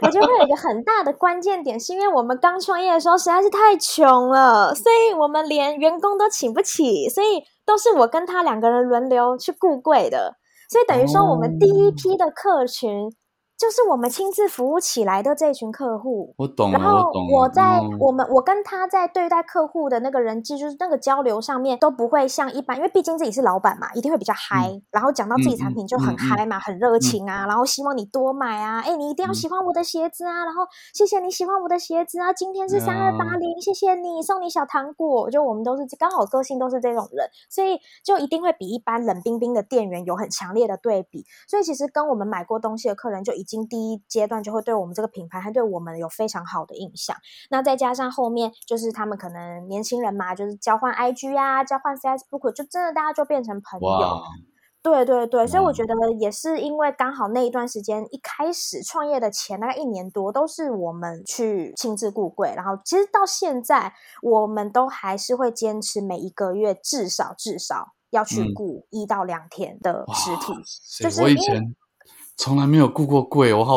[0.00, 10.38] 我觉得会有一个很大的关键点，是因为我们刚创业的时候实在是太穷了，所以我们连员工都请不起，所以都是我跟他两个人轮流去顾柜的，
[10.68, 13.10] 所以等于说我们第一批的客群。
[13.64, 16.70] 就是我们亲自服务起来的这群客户，我懂。
[16.70, 24.70] 然后我在我们我跟他在对待客户的那个人际，就是那个交流上面都不会像一般，因为毕竟自己是老板嘛，一定会比较嗨。
[24.90, 35.30] 然后讲到自己产品就很嗨嘛，很热情啊，然后希望你多买啊，哎，你一定要喜欢我的鞋子啊，然后谢谢你喜欢我的鞋子啊，今天是三二八零，谢谢你，送你小糖果。
[35.30, 41.24] 就我们都是刚好个性都是这种人，所以就一定会比一般冷冰冰的店员有很强烈的对比。
[41.48, 47.14] 所以其实跟我们买过东西的客人就已经第一阶段就会对我们这个品牌，还对我们有非常好的印象。
[47.50, 54.22] 那再加上后面就是他们可能年轻人嘛，就是交换 IG 啊，交换 Facebook，就真的大家就变成朋友。
[54.82, 70.52] 对对对，所以我觉得也是因为刚好那一段时间一开始创业的前大概一年多，都是我们去亲自顾柜，然后其实到现在我们都还是会坚持每一个月至少至少要去顾一到两天的实体，
[71.02, 71.74] 就是我以前。
[72.36, 73.76] 从来没有雇过柜，我好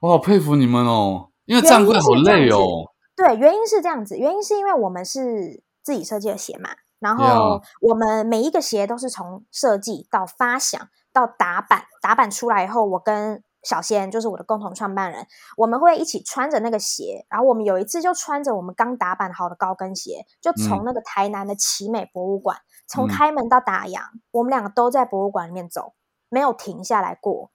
[0.00, 2.90] 我好佩服你们哦，因为站柜好累哦。
[3.14, 15.26] 对，原因是这样子，原因是因为我们是自己设计的鞋嘛，然后我们每一个鞋都是从设计到发想到打版，打版出来以后，我跟小仙就是我的共同创办人，
[15.56, 22.56] 我们会一起穿着那个鞋，然后我们有一次就穿着我们刚打版好的高跟鞋，就从那个台南的奇美博物馆，
[22.88, 24.00] 从开门到打烊，
[24.32, 25.92] 我们两个都在博物馆里面走，
[26.28, 27.50] 没有停下来过。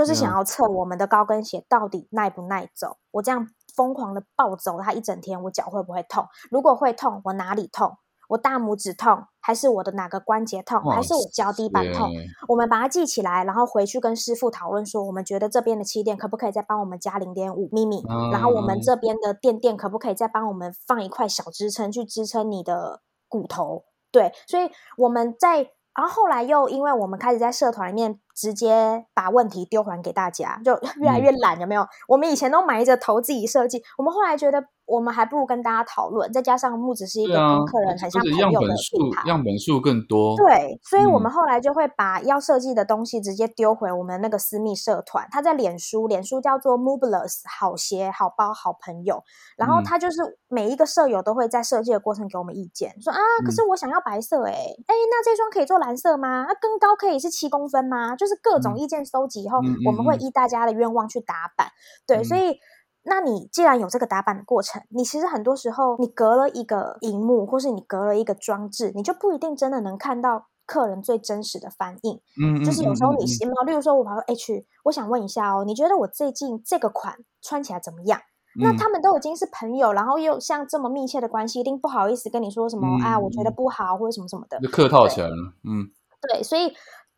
[0.00, 2.96] 就是想要测我们的高跟鞋到底耐不耐走。
[3.10, 3.46] 我这样
[3.76, 6.26] 疯狂的暴走它一整天，我脚会不会痛？
[6.50, 7.98] 如果会痛，我哪里痛？
[8.30, 10.80] 我大拇指痛，还是我的哪个关节痛？
[10.90, 12.08] 还是我脚底板痛？
[12.48, 18.02] 我们把它记起来，然后回去跟师傅讨论说，我们觉得这边的气垫可不可以再帮我们加零点五咪咪？
[18.32, 23.84] 然后我们这边的垫垫可不可以再帮我们放一块小支撑去支撑你的骨头？
[24.10, 25.72] 对，所以我们在。
[25.92, 31.86] 然后后来又因为我们开始在社团里面直接把问题丢还给大家，就越来越懒，有没有？
[32.08, 34.64] 我们以前都埋着头自己设计，我们后来觉得。
[34.90, 40.34] 我们还不如跟大家讨论，再加上木子是一个跟客人很像朋友的品牌，样本数更多。
[40.36, 45.28] 对，所以我们后来就会把要设计的东西直接丢回我们那个私密社团。
[45.30, 49.22] 他在脸书，脸书叫做 Moveless 好鞋好包好朋友。
[49.56, 56.46] 然后他就是每一个舍友都会在设计的过程给我们意见，说啊，可是我想要白色，哎哎，那这双可以做蓝色吗？
[56.48, 58.16] 那更高可以是七公分吗？
[58.16, 61.68] 就是各种意见收集以后，我们会依大家的愿望去打版。
[62.06, 62.58] 对，所以。
[63.02, 72.20] 那你既然有这个打板的过程，你其实很多时候你隔了一个荧幕，或是你隔了一个装置，你就不一定真的能看到客人最真实的反应。
[72.38, 78.20] 嗯，就是有时候你嗯新猫，例如说我跑说 H，我想问一下哦，你觉得我最近这个款穿起来怎么样？
[78.60, 84.60] 那嗯他们都已经是朋友，然后又像这么密切的关系，一定不好意思跟你说什么、啊，我觉得嗯不好或者什么什么的。
[84.60, 85.88] 就客套起来了，嗯
[86.20, 86.70] 对，所以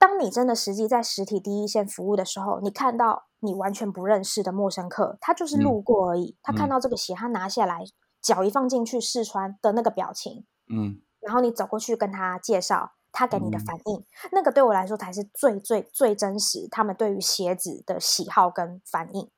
[0.02, 7.84] 当你真的实际在实体第一线服务的时候，你看到你完全不认识的陌生客，他就是嗯路过而已，他看嗯到这个鞋，他拿下来，
[8.20, 19.30] 脚一放进去试穿的那个表情，嗯然后你走过去跟他介绍，他给你的嗯反应，那个对我来说才是最最最真实，他们对于鞋子的喜好跟反应。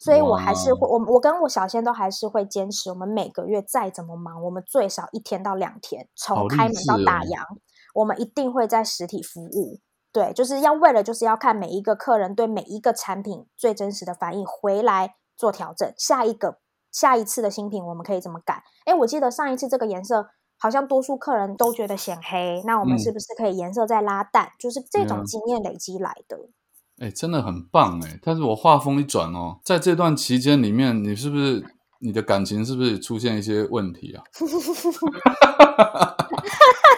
[0.00, 7.44] 所以我还是会，我我跟我小仙都还是会坚持，我们每个月再怎么忙，我们最少一天到两天，从开门到打烊，
[7.94, 9.78] 我们一定会在实体服务。
[10.12, 15.92] 对，就是要为了就是要看每一个客人对每一个产品最真实的反应，回来做调整。
[15.96, 16.58] 下一个
[16.90, 18.64] 下一次的新品我们可以怎么改？
[18.84, 24.50] 哎，我记得上一次这个颜色好像多数客人都觉得显黑，那我们嗯是不是可以颜色再拉淡？
[24.58, 26.36] 就是这种经验累积来的。
[26.98, 28.18] 哎、真的很棒哎！
[28.22, 31.64] 但是我话锋一转哦，在这段期间里面，你是不是
[32.00, 34.22] 你的感情是不是出现一些问题啊？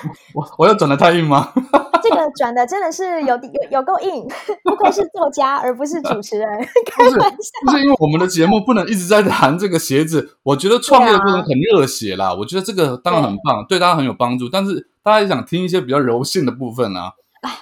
[0.34, 1.52] 我我要转的太硬吗？
[2.02, 3.40] 这个转的真的是有有
[3.70, 4.26] 有够硬，
[4.64, 6.48] 不愧是作家而不是主持人，
[6.86, 7.30] 开玩笑。
[7.64, 14.48] 不是因为我们的节目不能一直在谈这个鞋子，我觉得创业的过程很热血啦，我觉得这个当然很棒，对大家很有帮助。
[14.48, 17.12] 但是大家也想听一些比较柔性的部分啊。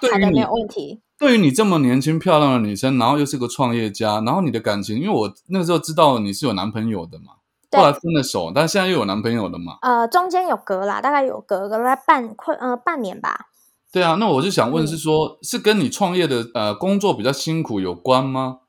[0.01, 1.01] 对于没有问题。
[1.18, 7.39] 对于你这么年轻漂亮的女生，然后又是个创业家，然后你的感情，因为我那个时候知道你是有男朋友的嘛，对
[7.78, 9.78] 后来分了手，但现在又有男朋友了嘛。
[9.82, 13.46] 呃，中间有隔啦，大概有隔隔了半快呃半年吧。
[13.92, 18.60] 对啊，那我就想问，嗯是说、是跟你创业的呃工作比较辛苦有关吗？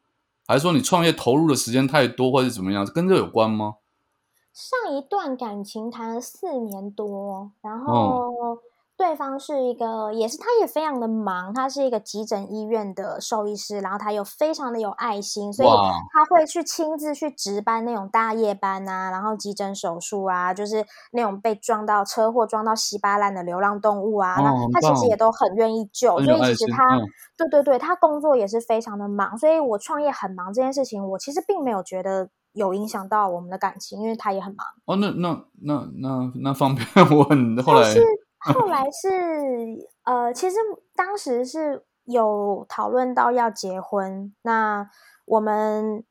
[0.48, 3.76] 还是说你创业投入的时间太多，或者是怎么样，跟这有关吗？
[4.54, 8.58] 上一段感情谈了四年多，然哦后
[9.02, 15.70] 对方是一个，也是他也非常的忙，他是一个急诊医院的兽医师，然后他又非常的有爱心，所以
[16.14, 26.98] 他会去亲自去值班那种大夜班啊，然后急诊手术啊，就是那种被撞到车祸撞到稀巴烂的流浪动物啊，哦那他其实也都很愿意救，所以其实他。
[26.98, 27.02] 嗯
[27.38, 34.68] 对对对，他工作也是非常的忙，所以我创业很忙这件事情，我其实并没有觉得有影响到我们的感情，因为他也很忙。
[34.86, 36.86] 哦，那那那那那方便
[37.18, 38.04] 我很后来但是
[38.44, 40.58] 后来是呃，其实
[40.96, 44.90] 当时是有讨论到要结婚，那
[45.26, 46.04] 我们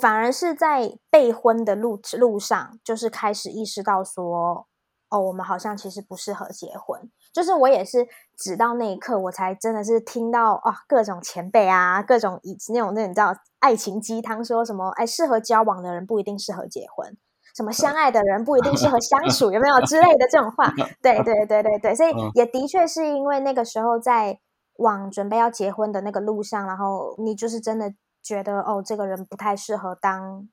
[0.00, 4.68] 反而是在备婚的路路上，就是开始意识到说，
[5.08, 7.10] 哦，我们好像其实不适合结婚。
[7.32, 8.06] 就是我也是
[8.36, 17.16] 直到那一刻，我才真的是听到啊，各种前辈啊，各种以那种那你知道爱情鸡汤说什么，哎，适合交往的人不一定适合结婚。
[17.56, 20.70] 什么相爱的人不一定适合相 处，有没有之类的这种话？
[21.00, 24.38] 对对对对对，所以嗯也的确是因为那个时候在
[24.76, 30.46] 往准备要结婚的那个路上，然后你就是真的觉得哦，这个人不太适合当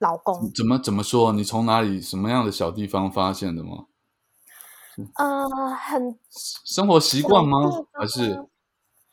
[0.00, 0.50] 老公。
[0.52, 1.32] 怎么怎么说？
[1.32, 3.86] 你从哪里什么样的小地方发现的吗？
[5.14, 6.18] 呃，很
[6.66, 7.58] 生活习惯吗？
[7.92, 8.48] 还是方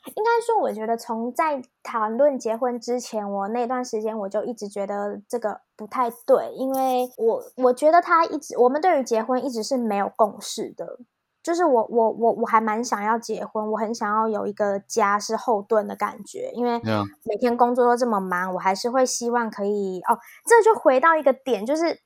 [0.06, 11.00] 应该说，我觉得从在谈论结婚之前，我那段时间我就一直觉得这个不太对，因为我我觉得他一直我们对于结婚一直是没有共识的。
[11.42, 16.80] 就是我我我我还蛮想要结婚，我很想要有一个家是后盾的感觉，因为
[17.24, 20.20] 每天工作都这么忙，我还是会希望可以哦。
[20.46, 22.02] 这就回到一个点，就是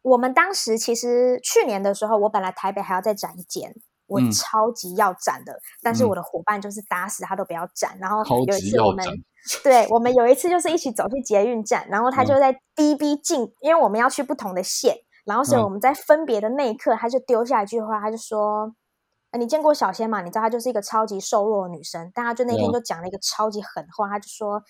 [0.00, 3.74] 我们当时其实去年的时候，我本来台北还要再展一间，
[4.08, 7.96] 我嗯超级要斩的，但是嗯我的伙伴就是打死他都不要斩。
[8.00, 9.06] 然后有一次我们
[9.62, 18.74] 对我们有一次就是一起走去捷运站，然后他嗯就在逼逼进，因为我们要去不同的线，然后所以嗯我们在分别的那一刻，他就丢下一句话，他就说。
[19.30, 20.22] 呃你见过小仙吗？
[20.22, 24.62] 你知道她就是一个超级瘦弱的女生，但她就那天就讲了一个超级狠话，她就说：“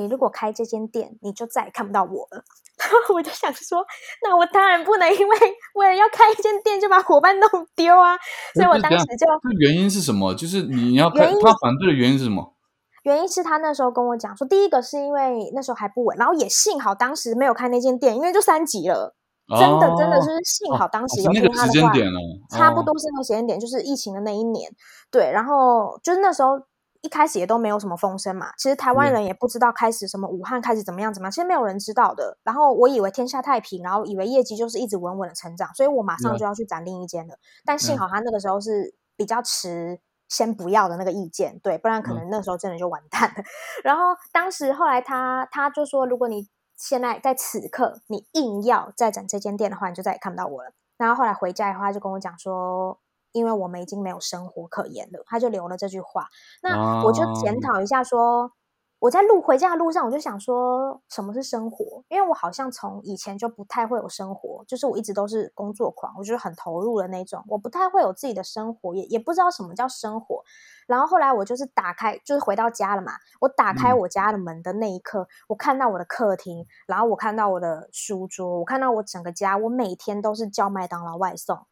[0.00, 2.42] 你如果开这间店，你就再也看不到我了。”
[2.80, 3.84] 然后我就想说，
[4.22, 5.36] 那我当然不能因为
[5.74, 8.16] 为了要开一间店就把伙伴弄丢啊！
[8.54, 10.34] 所以我当时就这原因是什么？
[10.34, 11.20] 就是你要他
[11.60, 12.54] 反对的原因是什么？
[13.02, 19.14] 原因是他那时候跟我讲说，第一个是因为那时候还不稳，然后也幸好当时没有开那间店，因为就三级了，
[19.58, 22.20] 真的真的就是幸好当时哦有听他的话，间点了，
[22.50, 24.70] 差不哦多是那个时间点，就是疫情的那一年，
[25.10, 26.58] 对，然后就是那时候
[27.02, 32.38] 一开始也都没有什么风声嘛，其实台湾嗯人也不知道开始什么武汉开始怎么样怎么样，其实没有人知道的。
[32.42, 37.34] 然后我以为天下太平，然后以为业绩就是一直稳稳的成长，所以我马上嗯就要去攒另一间了。
[37.64, 40.00] 但幸嗯好他那个时候是比较迟。
[40.30, 43.42] 先不要的那个意见，对，不然可嗯能那时候真的就完蛋了。
[43.82, 46.46] 然后当时后来他他就说，如果你
[46.76, 50.70] 现在在此刻你硬要再整这间店的话，你就再也看不到我了。
[50.96, 52.96] 然后后来回家以后，他就跟我讲说，
[53.32, 56.26] 因为我们已经没有生活可言了，他就留了这句话。
[56.62, 58.52] 那我就检讨一下说。
[59.00, 62.04] 我在路回家的路上，我就想说，什么是生活？
[62.10, 70.44] 因为我好像从以前就不太会有生活，就是我一直都是工作狂，我就是很投入的那种，我不太会有自己的生活，也也不知道什么叫生活。
[70.86, 73.12] 然后后来我就是打开，就是回到家了嘛。
[73.40, 81.66] 我打开我家的门的那一刻，我看到我的客厅，然后我看到我的书桌，我看到我整个家，我每天都是叫麦当劳外送，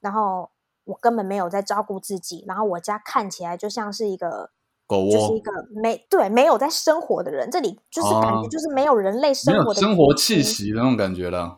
[0.00, 0.50] 然后
[0.90, 4.50] 我根本没有在照顾自己，然后我家看起来就像是一个
[4.86, 5.10] 狗窝。
[5.10, 5.50] 就是一个
[5.82, 11.56] 没对没有在生活的人，这里就是感觉就是没有人类生活的生活气息的那种感觉了。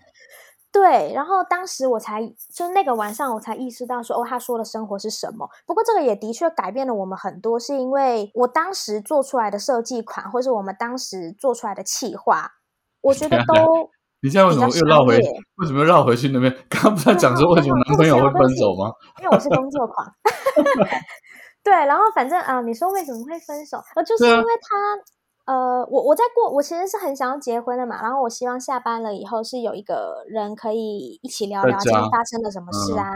[0.70, 5.46] 对，然后当时我才就那个晚上我才意识到说哦，他说的生活是什么。
[5.66, 12.52] 不过这个也的确改变了我们很多，是因为我当时做出来的设计款，或是我们当时做出来的企划，
[13.02, 13.90] 我觉得都
[14.22, 15.18] 你现在为什么又绕回？
[15.56, 16.52] 为什么又绕回去那边？
[16.70, 18.90] 刚刚不是讲说为什么男朋友会分手吗？
[19.20, 20.06] 因为我是工作狂。
[21.64, 23.78] 对，然后反正啊，你说为什么会分手？
[23.96, 28.00] 呃，就是因为他，呃，我我在过，我其实是很想要结婚的嘛。
[28.00, 33.10] 然后我希望下班了以后是有一个人可以一起聊聊今天发生了什么事啊。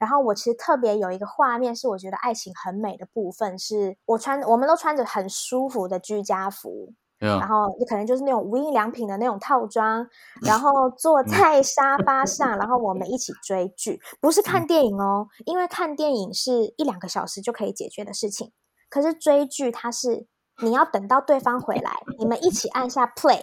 [0.00, 6.92] 然后我其实特别有一个画面是我觉得爱情很美的部分，是我穿，我们都穿着很舒服的居家服。
[7.20, 10.06] 然后就可能就是那种无印良品的那种套装，
[10.42, 18.52] 然 后坐在沙发上，然后我们一起追剧，不是看电影哦，因为看电影是一两个小时就可以解决的事情，
[18.88, 20.26] 可是追剧它是
[20.62, 23.42] 你要等到对方回来，你们一起按下 play，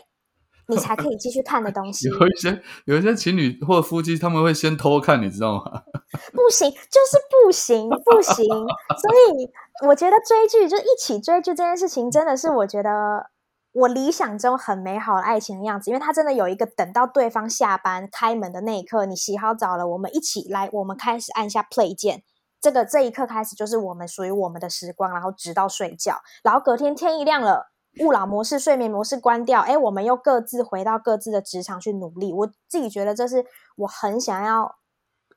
[0.67, 2.09] 你才可以继续看的东 西。
[2.09, 5.83] 有一些有一些情侣或夫妻他们会先偷看，你知道吗？
[6.33, 8.43] 不行，就是不行，不行。
[8.43, 9.49] 所以
[9.87, 13.29] 我觉得追剧就一起追剧这件事情，真的是我觉得。
[13.77, 22.23] 我理想中很美好的爱情的样子，因为他真的有一个等到对方下班开门的那一刻，你洗好澡了，我们一起来，我们开始按下 play 键，
[22.59, 27.67] 这个这一刻开始就是我们属于我们的时光，然后直到睡觉，然后隔天天一亮了，
[27.99, 32.33] 勿扰模式、睡眠模式关掉，哎，我们又各自回到各自的职场去努力。
[32.33, 34.77] 我自己觉得这是我很想要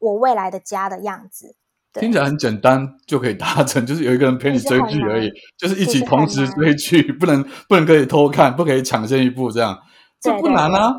[0.01, 1.57] 我未来的家的样子。
[1.95, 9.76] 听起来很简单，就可以达成，就是有一个人陪你追剧而已，就是一起同时追剧，不能不能可以偷看，不可以抢先一步，这样
[10.20, 10.95] 这不难啊？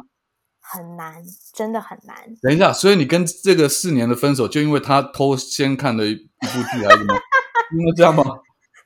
[0.60, 1.16] 很难，
[1.54, 2.16] 真的很难。
[2.42, 7.14] 等一下，所以你跟这个四年的分手，就因为他偷先看了一一部剧，还是什么？
[7.78, 8.24] 因为这样吗？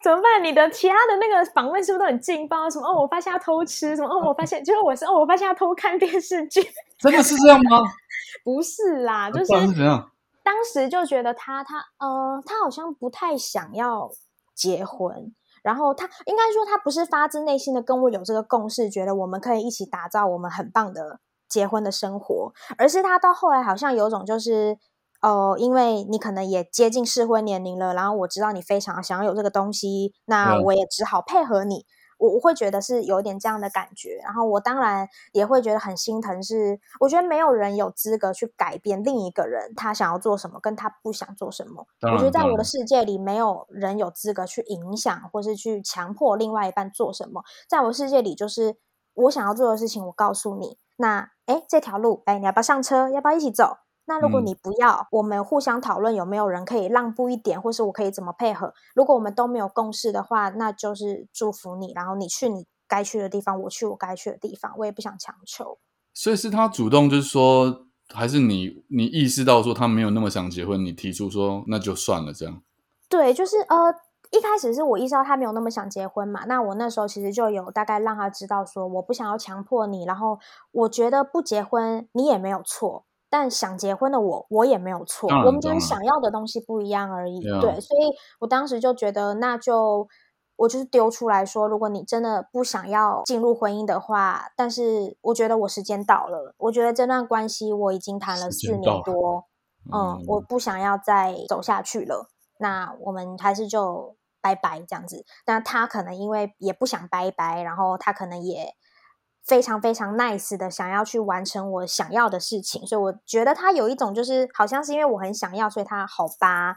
[0.04, 0.44] 怎么办？
[0.44, 2.70] 你的其他的那个访问是不是都很劲爆？
[2.70, 6.62] 什么哦，我发现他偷吃，什么 哦，我发现就是我是哦，我发现他偷看电视剧，
[7.00, 7.80] 真的是这样吗？
[8.46, 10.12] 不是啦，就是怎样？
[10.46, 14.12] 当时就觉得他他呃他好像不太想要
[14.56, 15.34] 结婚，
[15.64, 21.20] 然后他应该说他不是发自内心的跟我有这个共识，觉得我们可以一起打造我们很棒的
[21.50, 24.78] 结婚的生活，而是他到后来好像有种就是
[25.22, 31.88] 呃，因为你可能也接近适婚年龄了，然后我知道你非常想要有这个东西，那我也只好配合你。
[32.18, 36.42] 我我会觉得是有点这样的感觉，然后我当然也会觉得很心疼。
[36.42, 41.86] 是我觉得没有人有资格去改变另一个人他想要做什么，跟他不想做什么。
[42.02, 47.44] 我觉得在我的世界里，没有人有资格去影响或是去强迫另外一半做什么。
[47.68, 48.78] 在我世界里，就是
[49.14, 53.10] 我想要做的事情，我告诉你，那哎这条路，哎你要不要上车？
[53.10, 53.78] 要不要一起走？
[54.08, 58.74] 那如果你不要，我们互相讨论有没有人可以让步一点，或是我可以怎么配合。
[58.94, 65.80] 如果我们都没有共识的话，那就是祝福你，然后你去你该去的地方，我去我该去的地方，我也不想强求。
[66.14, 72.62] 所以是他主动，就是说，还是你你意识到说他没有那么想结婚，你提出说那就算了这样。
[73.10, 73.92] 对，就是呃，
[74.32, 80.40] 一开始是我意识到他没有那么想结婚嘛，那我那时候其实就有大概让他知道说，我不想要强迫你，然后
[80.72, 83.06] 我觉得不结婚你也没有错。
[83.38, 87.42] 但想结婚的我，我也没有错，我们只是想要的东西不一样而已。
[87.42, 88.04] 对，所以
[88.40, 90.08] 我当时就觉得，那就
[90.56, 99.44] 我就是丢出来说，如果你真的不想要进入婚姻的话，但是我觉得我时间到了，我觉得这段关系我已经谈了四年多，
[99.94, 102.30] 嗯，我不想要再走下去了，
[102.60, 105.26] 那我们还是就拜拜这样子。
[105.46, 108.74] 那他可能因为也不想拜拜，然后他可能也。
[109.46, 116.76] 非常非常 nice 的想要去完成我想要的事情，所以我觉得他有一种就是好像是因为我很想要，所以他好吧，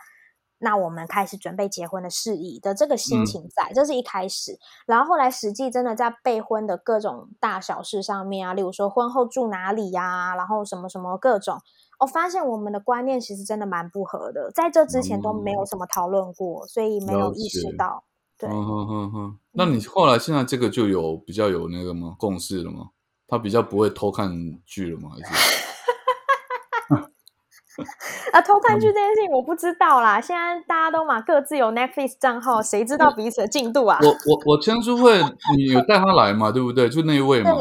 [0.59, 4.59] 那我们开始准备结婚的事宜的这个心情在，这是一开始。
[4.87, 11.59] 然后后来实际真的在备婚的各种大小事上面啊，例如说婚后住哪里呀，然后什么什么各种，
[12.01, 18.05] 我发现我们的观念其实真的蛮不合的，在这之前都没有什么讨论过，所以没有意识到。
[18.47, 22.15] 嗯哼哼哼，那你后来现在这个就有比较有那个吗？
[22.19, 22.91] 共识了吗？
[23.27, 24.31] 他比较不会偷看
[24.65, 25.11] 剧了吗？
[25.11, 25.59] 还是？
[28.33, 30.21] 啊，偷看剧这件事情我不知道啦。
[30.21, 33.99] 现在大家都嘛各自有 Netflix 账号，谁知道彼此的进度啊？
[34.03, 35.21] 我我我签书会，
[35.57, 36.51] 你有带他来嘛？
[36.51, 36.89] 对不对？
[36.89, 37.53] 就那一位嘛。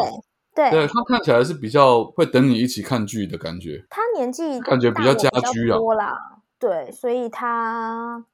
[0.56, 3.86] 对，对他看起来是比较会等你一起看剧的感觉。
[3.90, 6.18] 他年纪感觉比较家居啊，多啦。
[6.58, 8.26] 对，所以他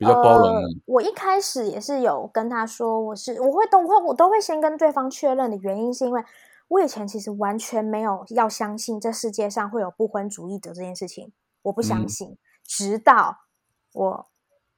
[0.00, 0.62] 比较包容。
[0.86, 6.24] 我一开始也是有跟他说，我是我会都会我都会先跟对方确认的原因，是因为
[6.68, 11.32] 我以前其实完全没有要相信这世界上会有不婚主义者这件事情。
[11.64, 13.40] 我不相信，直到
[13.92, 14.26] 我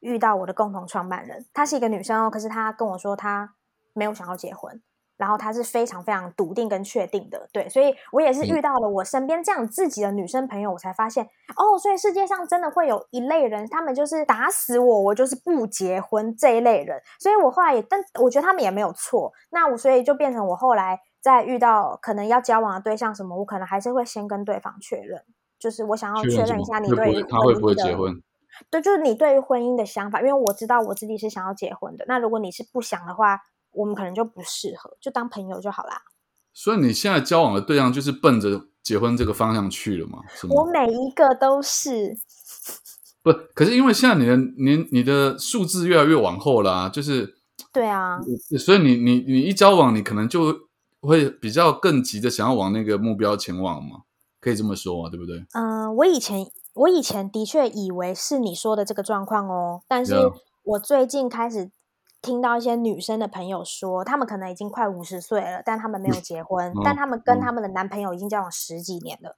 [0.01, 3.55] 遇到我的共同创办人，她是一个女生哦，可是她跟我说她
[3.93, 4.83] 没有想要结婚，
[5.23, 25.23] 然后她是非常非常笃定跟确定的，对，所以我也是遇到了我身边这样自己的女生朋友，我才发现哦，所以世界上真的会有一类人，他们就是打死我，我就是不结婚这一类人，所以我后来也，但我觉得他们也没有错，那我所以就变成我后来在遇到可能要交往的对象什么，我可能还是会先跟对方确认。
[25.61, 28.21] 就是我想要确认一下你对于他会不会结婚？
[28.69, 32.05] 对，就是你对于婚姻的想法，因为我知道我自己是想要结婚的。
[32.09, 33.41] 那如果你是不想的话，
[33.73, 36.03] 我们可能就不适合，就当朋友就好啦。
[36.53, 40.19] 所以你现在交往的对象就是奔着结婚这个方向去了吗？
[40.51, 42.17] 我每一个都是。
[43.23, 47.37] 不，可是因为现在你的年你的数字越来越往后了，就是
[47.73, 48.21] 对啊，
[48.59, 50.55] 所以你你你一交往，你可能就
[51.01, 54.03] 会比较更急的想要往那个目标前往嘛。
[54.41, 55.47] 可以这么说，对不对？
[55.53, 56.45] 嗯，我以前
[56.75, 60.17] 我以前的确以为是你说的这个状况哦，但是
[60.65, 61.71] 我最近开始
[62.23, 69.37] 听到一些女生的朋友说，她们可能已经快五十岁了，但她们没有结婚，但她们跟她们的男朋友已经交往十几年了。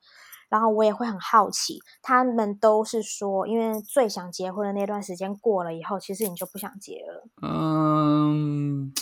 [0.50, 7.24] 然后我也会很好奇，他们都是说，因为最想结婚的那段时间过了以后，其实你就不想结了。
[7.42, 8.92] 嗯。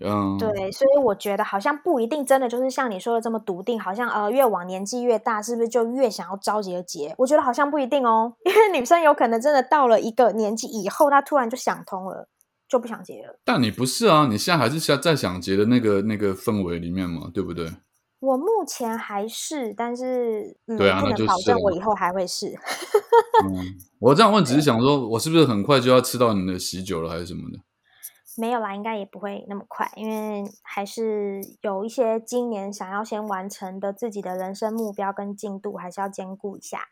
[0.00, 7.12] 嗯，对，所以我觉得好像不一定真的就是像你说的这么笃定，好像呃越往年纪越大，是不是就越想要着急的结？
[7.18, 12.28] 我觉得好像不一定哦，因为女生有可能真的到了一个年纪以后，她突然就想通了，
[12.68, 13.40] 就不想结了。
[13.44, 17.72] 但你不是啊，你现在还是想在想结的那个那个氛围里面嘛，对不对？
[18.20, 22.48] 我目前还是，但是对啊，不能保证我以后还会是。
[23.44, 27.58] 嗯， 我这样问只是想说，我是不是很快就要吃到你的喜酒了，还是什么的？
[28.36, 36.88] 没有啦，应该也不会那么快，因为还是有一些今年想要先完成的自己的人生目标跟进度，还是要兼顾一下。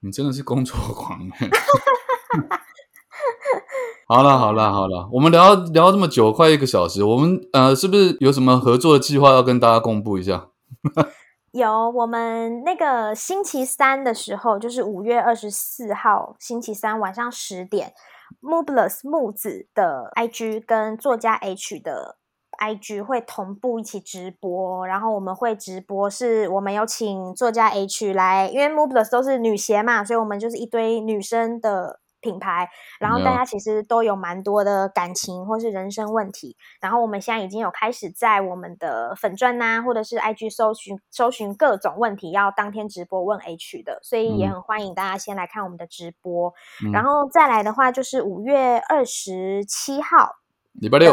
[0.00, 1.20] 你真的是工作狂！
[4.08, 10.48] 好了好了好了，我们聊聊这么久，快一个小时，我们呃，是不是有什么合作的计划要跟大家公布一下？
[11.52, 17.92] 有，我们那个星期三的时候，就是五月二十四号星期三晚上十点。
[18.40, 22.16] Moveless 木子的 IG 跟作家 H 的
[22.58, 32.01] IG 会同步一起直播，然后我们会直播，是我们有请作家 H 来，因为 Moveless 都是女鞋嘛，所以我们就是一堆女生的。
[32.22, 46.54] 品牌，然后大家其实都有蛮多的感情或是人生问题，然后我们现在已经有开始在我们的粉钻呐，或者是 IG 搜寻搜寻各种问题，要当天直播问 H 的，所以也很欢迎大家先来看我们的直播，
[46.92, 50.36] 然后再来的话就是五月二十七号，
[50.72, 51.12] 礼拜六，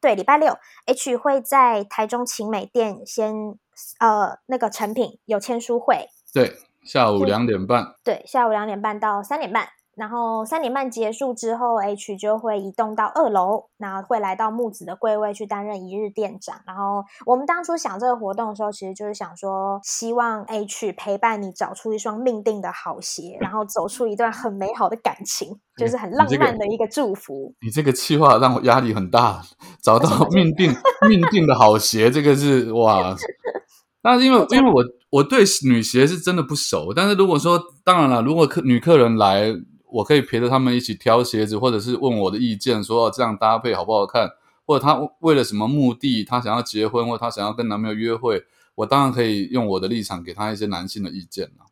[0.00, 3.58] 对，礼拜六 H 会在台中晴美店先
[3.98, 9.68] 呃那个成品有签书会，对，下午两点半，对，下午两点半到三点半。
[9.96, 16.56] 然后三点半结束之后，H 就会移动到二楼，然后会来到木子的柜位去担任一日店长。
[16.66, 27.54] 然后我们当初想这个活动的时候，其实就是想说，希望 H 陪伴你找出一双命定的好鞋，然后走出一段很美好的感情，就是很浪漫的一个祝福。
[27.60, 29.42] 你这个计划让我压力很大，
[29.80, 30.72] 找到 命定
[31.08, 33.14] 命定的好鞋，这个是哇。
[34.02, 39.54] 那因为因为我我对女鞋是真的不熟，但是如果说当然了，如果客女客人来。
[39.94, 44.28] 我可以陪着他们一起挑鞋子，或者是问我的意见，说这样搭配好不好看，
[44.66, 48.42] 或者他为了什么目的，他想要结婚，或他想要跟男朋友约会，
[48.74, 51.66] 我当然可以用我的立场给他一些男性的意见了。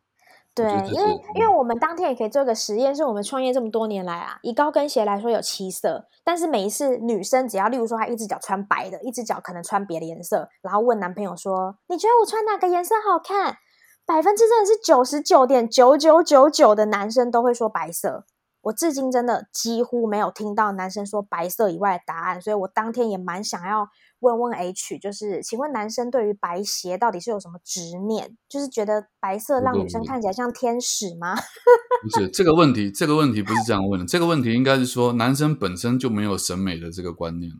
[0.55, 13.57] 对，因为因为我们当天也可以做个实验，是我们创业这么多年来啊，以高跟鞋来说有七色，但是每一次女生只要，例如说她一只脚穿白的，一只脚可能穿别的颜色，然后问男朋友说：“你觉得我穿哪个颜色好看？”
[14.05, 18.25] 百分之真的是九十九点九九九九的男生都会说白色，
[18.63, 23.87] 我至今真的几乎没有听到男生说白色以外的答案，所以我当天也蛮想要
[24.19, 28.35] 问问 H，就是请问男生对于白鞋到底是有什么执念？
[28.49, 31.35] 就是觉得白色让女生看起来像天使吗？
[32.03, 37.51] 不是这个问题，这个问题不是这样问的，这个问题应该是说男生本身就没有审美的这个观念。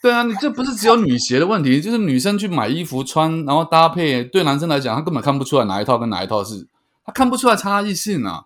[0.00, 6.68] 对啊，你这不是只有女鞋的问题，就是女生去买衣服穿，然后搭配，对男生来讲，他根本看不出来哪一套跟哪一套是，
[7.04, 8.44] 他看不出来差异性啊。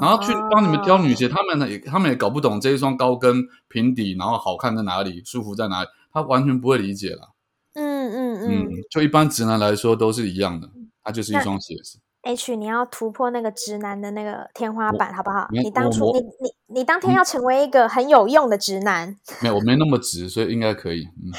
[0.00, 7.30] 然后去帮你们挑女鞋，他们呢也他们也搞不懂这一双高跟平底，然后好看在哪里，舒服在哪里，他完全不会理解了。
[7.74, 10.68] 嗯嗯嗯，就一般直男来说都是一样的，
[11.02, 11.98] 它就是一双鞋子。
[12.28, 15.48] H，你要突破那个直男的那个天花板，好不好？
[15.50, 19.16] 你当初你你你当天要成为一个很有用的直男。
[19.40, 21.04] 没有，我没那么直，所以应该可以。
[21.04, 21.32] 嗯。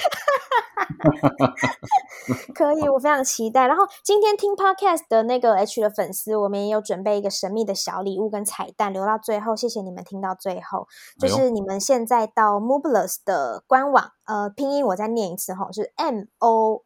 [2.55, 3.67] 可以，我非常期待。
[3.67, 9.55] 然后今天听 podcast 的那个 H 的粉丝，我们也有准备一个神秘的小礼物跟彩蛋，留到最后。
[9.55, 10.87] 谢谢你们听到最后。
[11.19, 16.83] 就是你们现在到 Mobilus 的官网，呃，拼音我再念一次哈，是 M O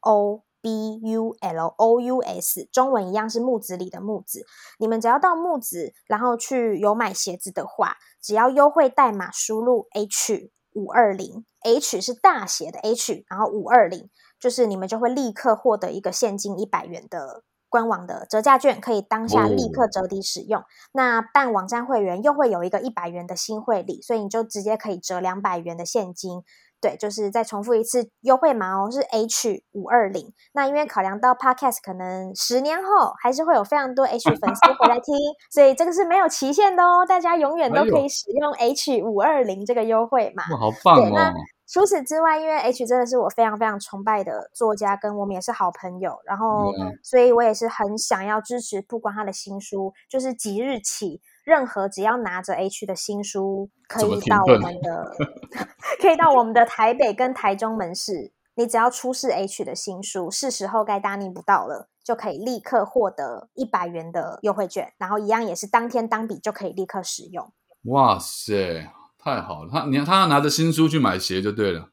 [0.00, 4.46] O B U L O U S，中文一样是木子里的木子。
[4.78, 14.08] 你们只要到木子，然后去有买鞋子的话，只要优惠代码输入 H 五二零，H 是大写的 H，然后五二零。
[14.40, 20.62] 就是你们就会立刻获得一个现金一百元的官网的折价券，可以当下立刻折抵使用。
[20.92, 26.42] 那办网站会员又会有一个一百元的新会礼，所以你就直接可以折两百元的现金。
[26.84, 30.30] 对，就是再重复一次优惠码哦，是 H 五二零。
[30.52, 35.16] 那因为考量到 Podcast 可能十年后还是会有非常多 H 粉丝回来听，
[35.50, 40.44] 所以这个是没有期限的哦，大家永远都可以使用 H 五二零这个优惠码。
[40.52, 41.32] 哇，好棒哦！
[41.66, 46.70] 除此之外，因为 H 真的是我非常非常崇拜的作家，跟我们也是好朋友，然后，
[47.02, 55.14] 所以我也是很想要支持不光他的新书，就是即日起，任何只要拿着 H 的新书，可以到我们的，
[56.00, 67.52] 可以到我们的台北跟台中门市，你只要出示 H 的新书，是时候该大逆不道了，就可以立刻获得一百元的优惠券，然后一样也是当天当笔就可以立刻使用。
[67.84, 68.90] 哇塞！
[69.18, 71.90] 太好了，他你他要拿着新书去买鞋就对了。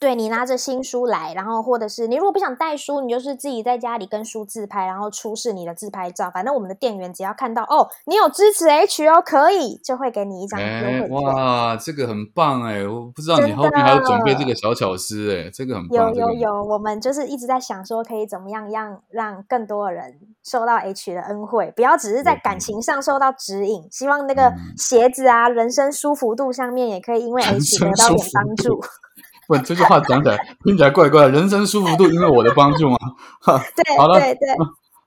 [0.00, 6.30] 对你拿着新书来，然后或者是你如果不想带书，你就是自己在家里跟书自拍，然后出示你的自拍照。
[6.30, 11.10] 反正我们的店员只要看到哦，你有支持 H 哦，可以就会给你一张优惠券。
[11.10, 12.82] 哇，这个很棒哎！
[12.88, 16.14] 我不知道你后面还要准备这个小巧思哎，这个很棒。
[16.14, 23.86] 有有有，我们就是一直在想说，可以怎么样让让更多的人受到 H 的恩惠，不要只是在感情上受到指引。
[23.90, 28.80] 希望那个鞋子啊，人生舒服度上面也可以因为 H 得到点帮助。
[29.58, 31.26] 不，这句话讲起来听起来怪怪。
[31.26, 32.96] 人生舒服度因为我的帮助吗？
[33.74, 34.48] 对，好了，对对，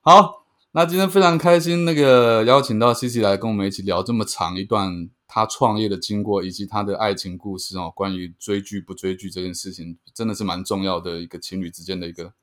[0.01, 0.43] 好。
[0.75, 7.93] 那今天非常开心，那个邀请到 C C 来跟我们一起聊这么长一段他创业的经过，以及他的爱情故事哦。
[7.95, 12.33] 关于追剧不追剧这件事情，真的是蛮重要的一个情侣之间的一个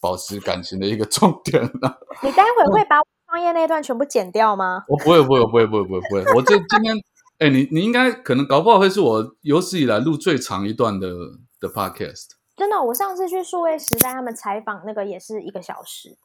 [0.00, 1.92] 保持感情的一个重点呢。
[2.22, 2.96] 你待会会把
[3.26, 4.84] 创业那段全部剪掉吗？
[4.86, 6.34] 我不会，不会，不会，不会，不会，不会。
[6.36, 6.96] 我这今天。
[7.42, 11.08] 哎，你你应该可能搞不好会是我有史以来录最长一段的
[11.58, 12.28] 的 podcast。
[12.54, 16.16] 真的，我上次去数位时代他们采访那个也是一个小时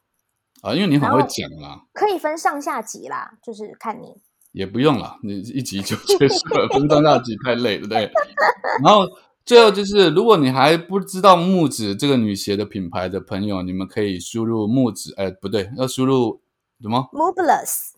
[0.62, 1.82] 啊，因为你很会讲啦。
[1.92, 4.14] 可以分上下集啦，就是看你。
[4.52, 8.08] 也不用啦，你一集就结束了，分上下集太累了，对。
[8.84, 9.04] 然后
[9.44, 16.40] 最后就是，如果你还不知道木子这个女鞋的品牌的朋友，你们可以输入木子，哎，不对，要输入
[16.80, 17.97] 什么？Mobilus。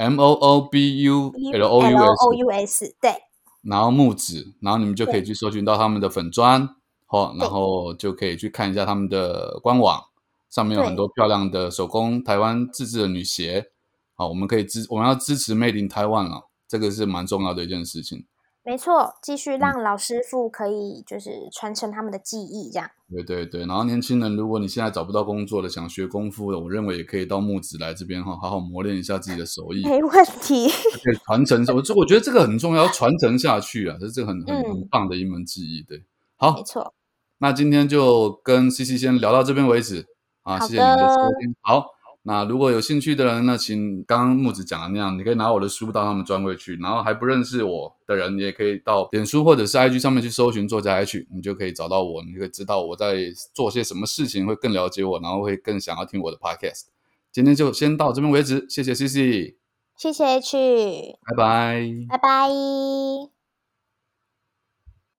[0.00, 3.12] M O O B U L O U S，对，
[3.60, 6.66] 然后木子，然后你们就可以去搜寻到他们的粉砖，
[7.08, 10.02] 哦，然后就可以去看一下他们的官网，
[10.48, 13.66] 上面有很多漂亮的手工台湾自制的女鞋，
[14.14, 18.24] 好，我们可以支我们要支持 Made in Taiwan 哦，这个是蛮重要的一件事情。
[18.62, 22.90] 没错，继续让老师傅可以就是传承他们的技艺，这样。
[23.10, 29.82] 对对对，然后年轻人，如果你现在找不到工作的，想学功夫的，我认为也可以到木子来这边哈，好好磨练一下自己的手艺。
[29.88, 30.68] 没问题。
[31.02, 35.82] 对传承，我这我觉得这个很重要，传承下去啊，这是很很很棒的一门技艺。
[35.82, 36.04] 对，
[36.36, 36.92] 好，没错。
[37.38, 40.06] 那今天就跟 C C 先聊到这边为止
[40.42, 41.86] 啊，谢谢你的收听，好。
[42.22, 53.16] 那如果有兴趣的人呢，请刚刚木子讲的那样，你可以拿我的书到他们专柜去，然后还不认识我的人，你也可以到脸书或者是 IG 上面去搜寻作家 H，你就可以找到我，你可以知道我在
[53.54, 56.88] 做些什么事情，会更了解我，然后会更想要听我的 Podcast。
[57.32, 59.54] 今天就先到这边为止，谢谢 CC，
[59.96, 63.39] 谢谢 H，拜拜，拜拜。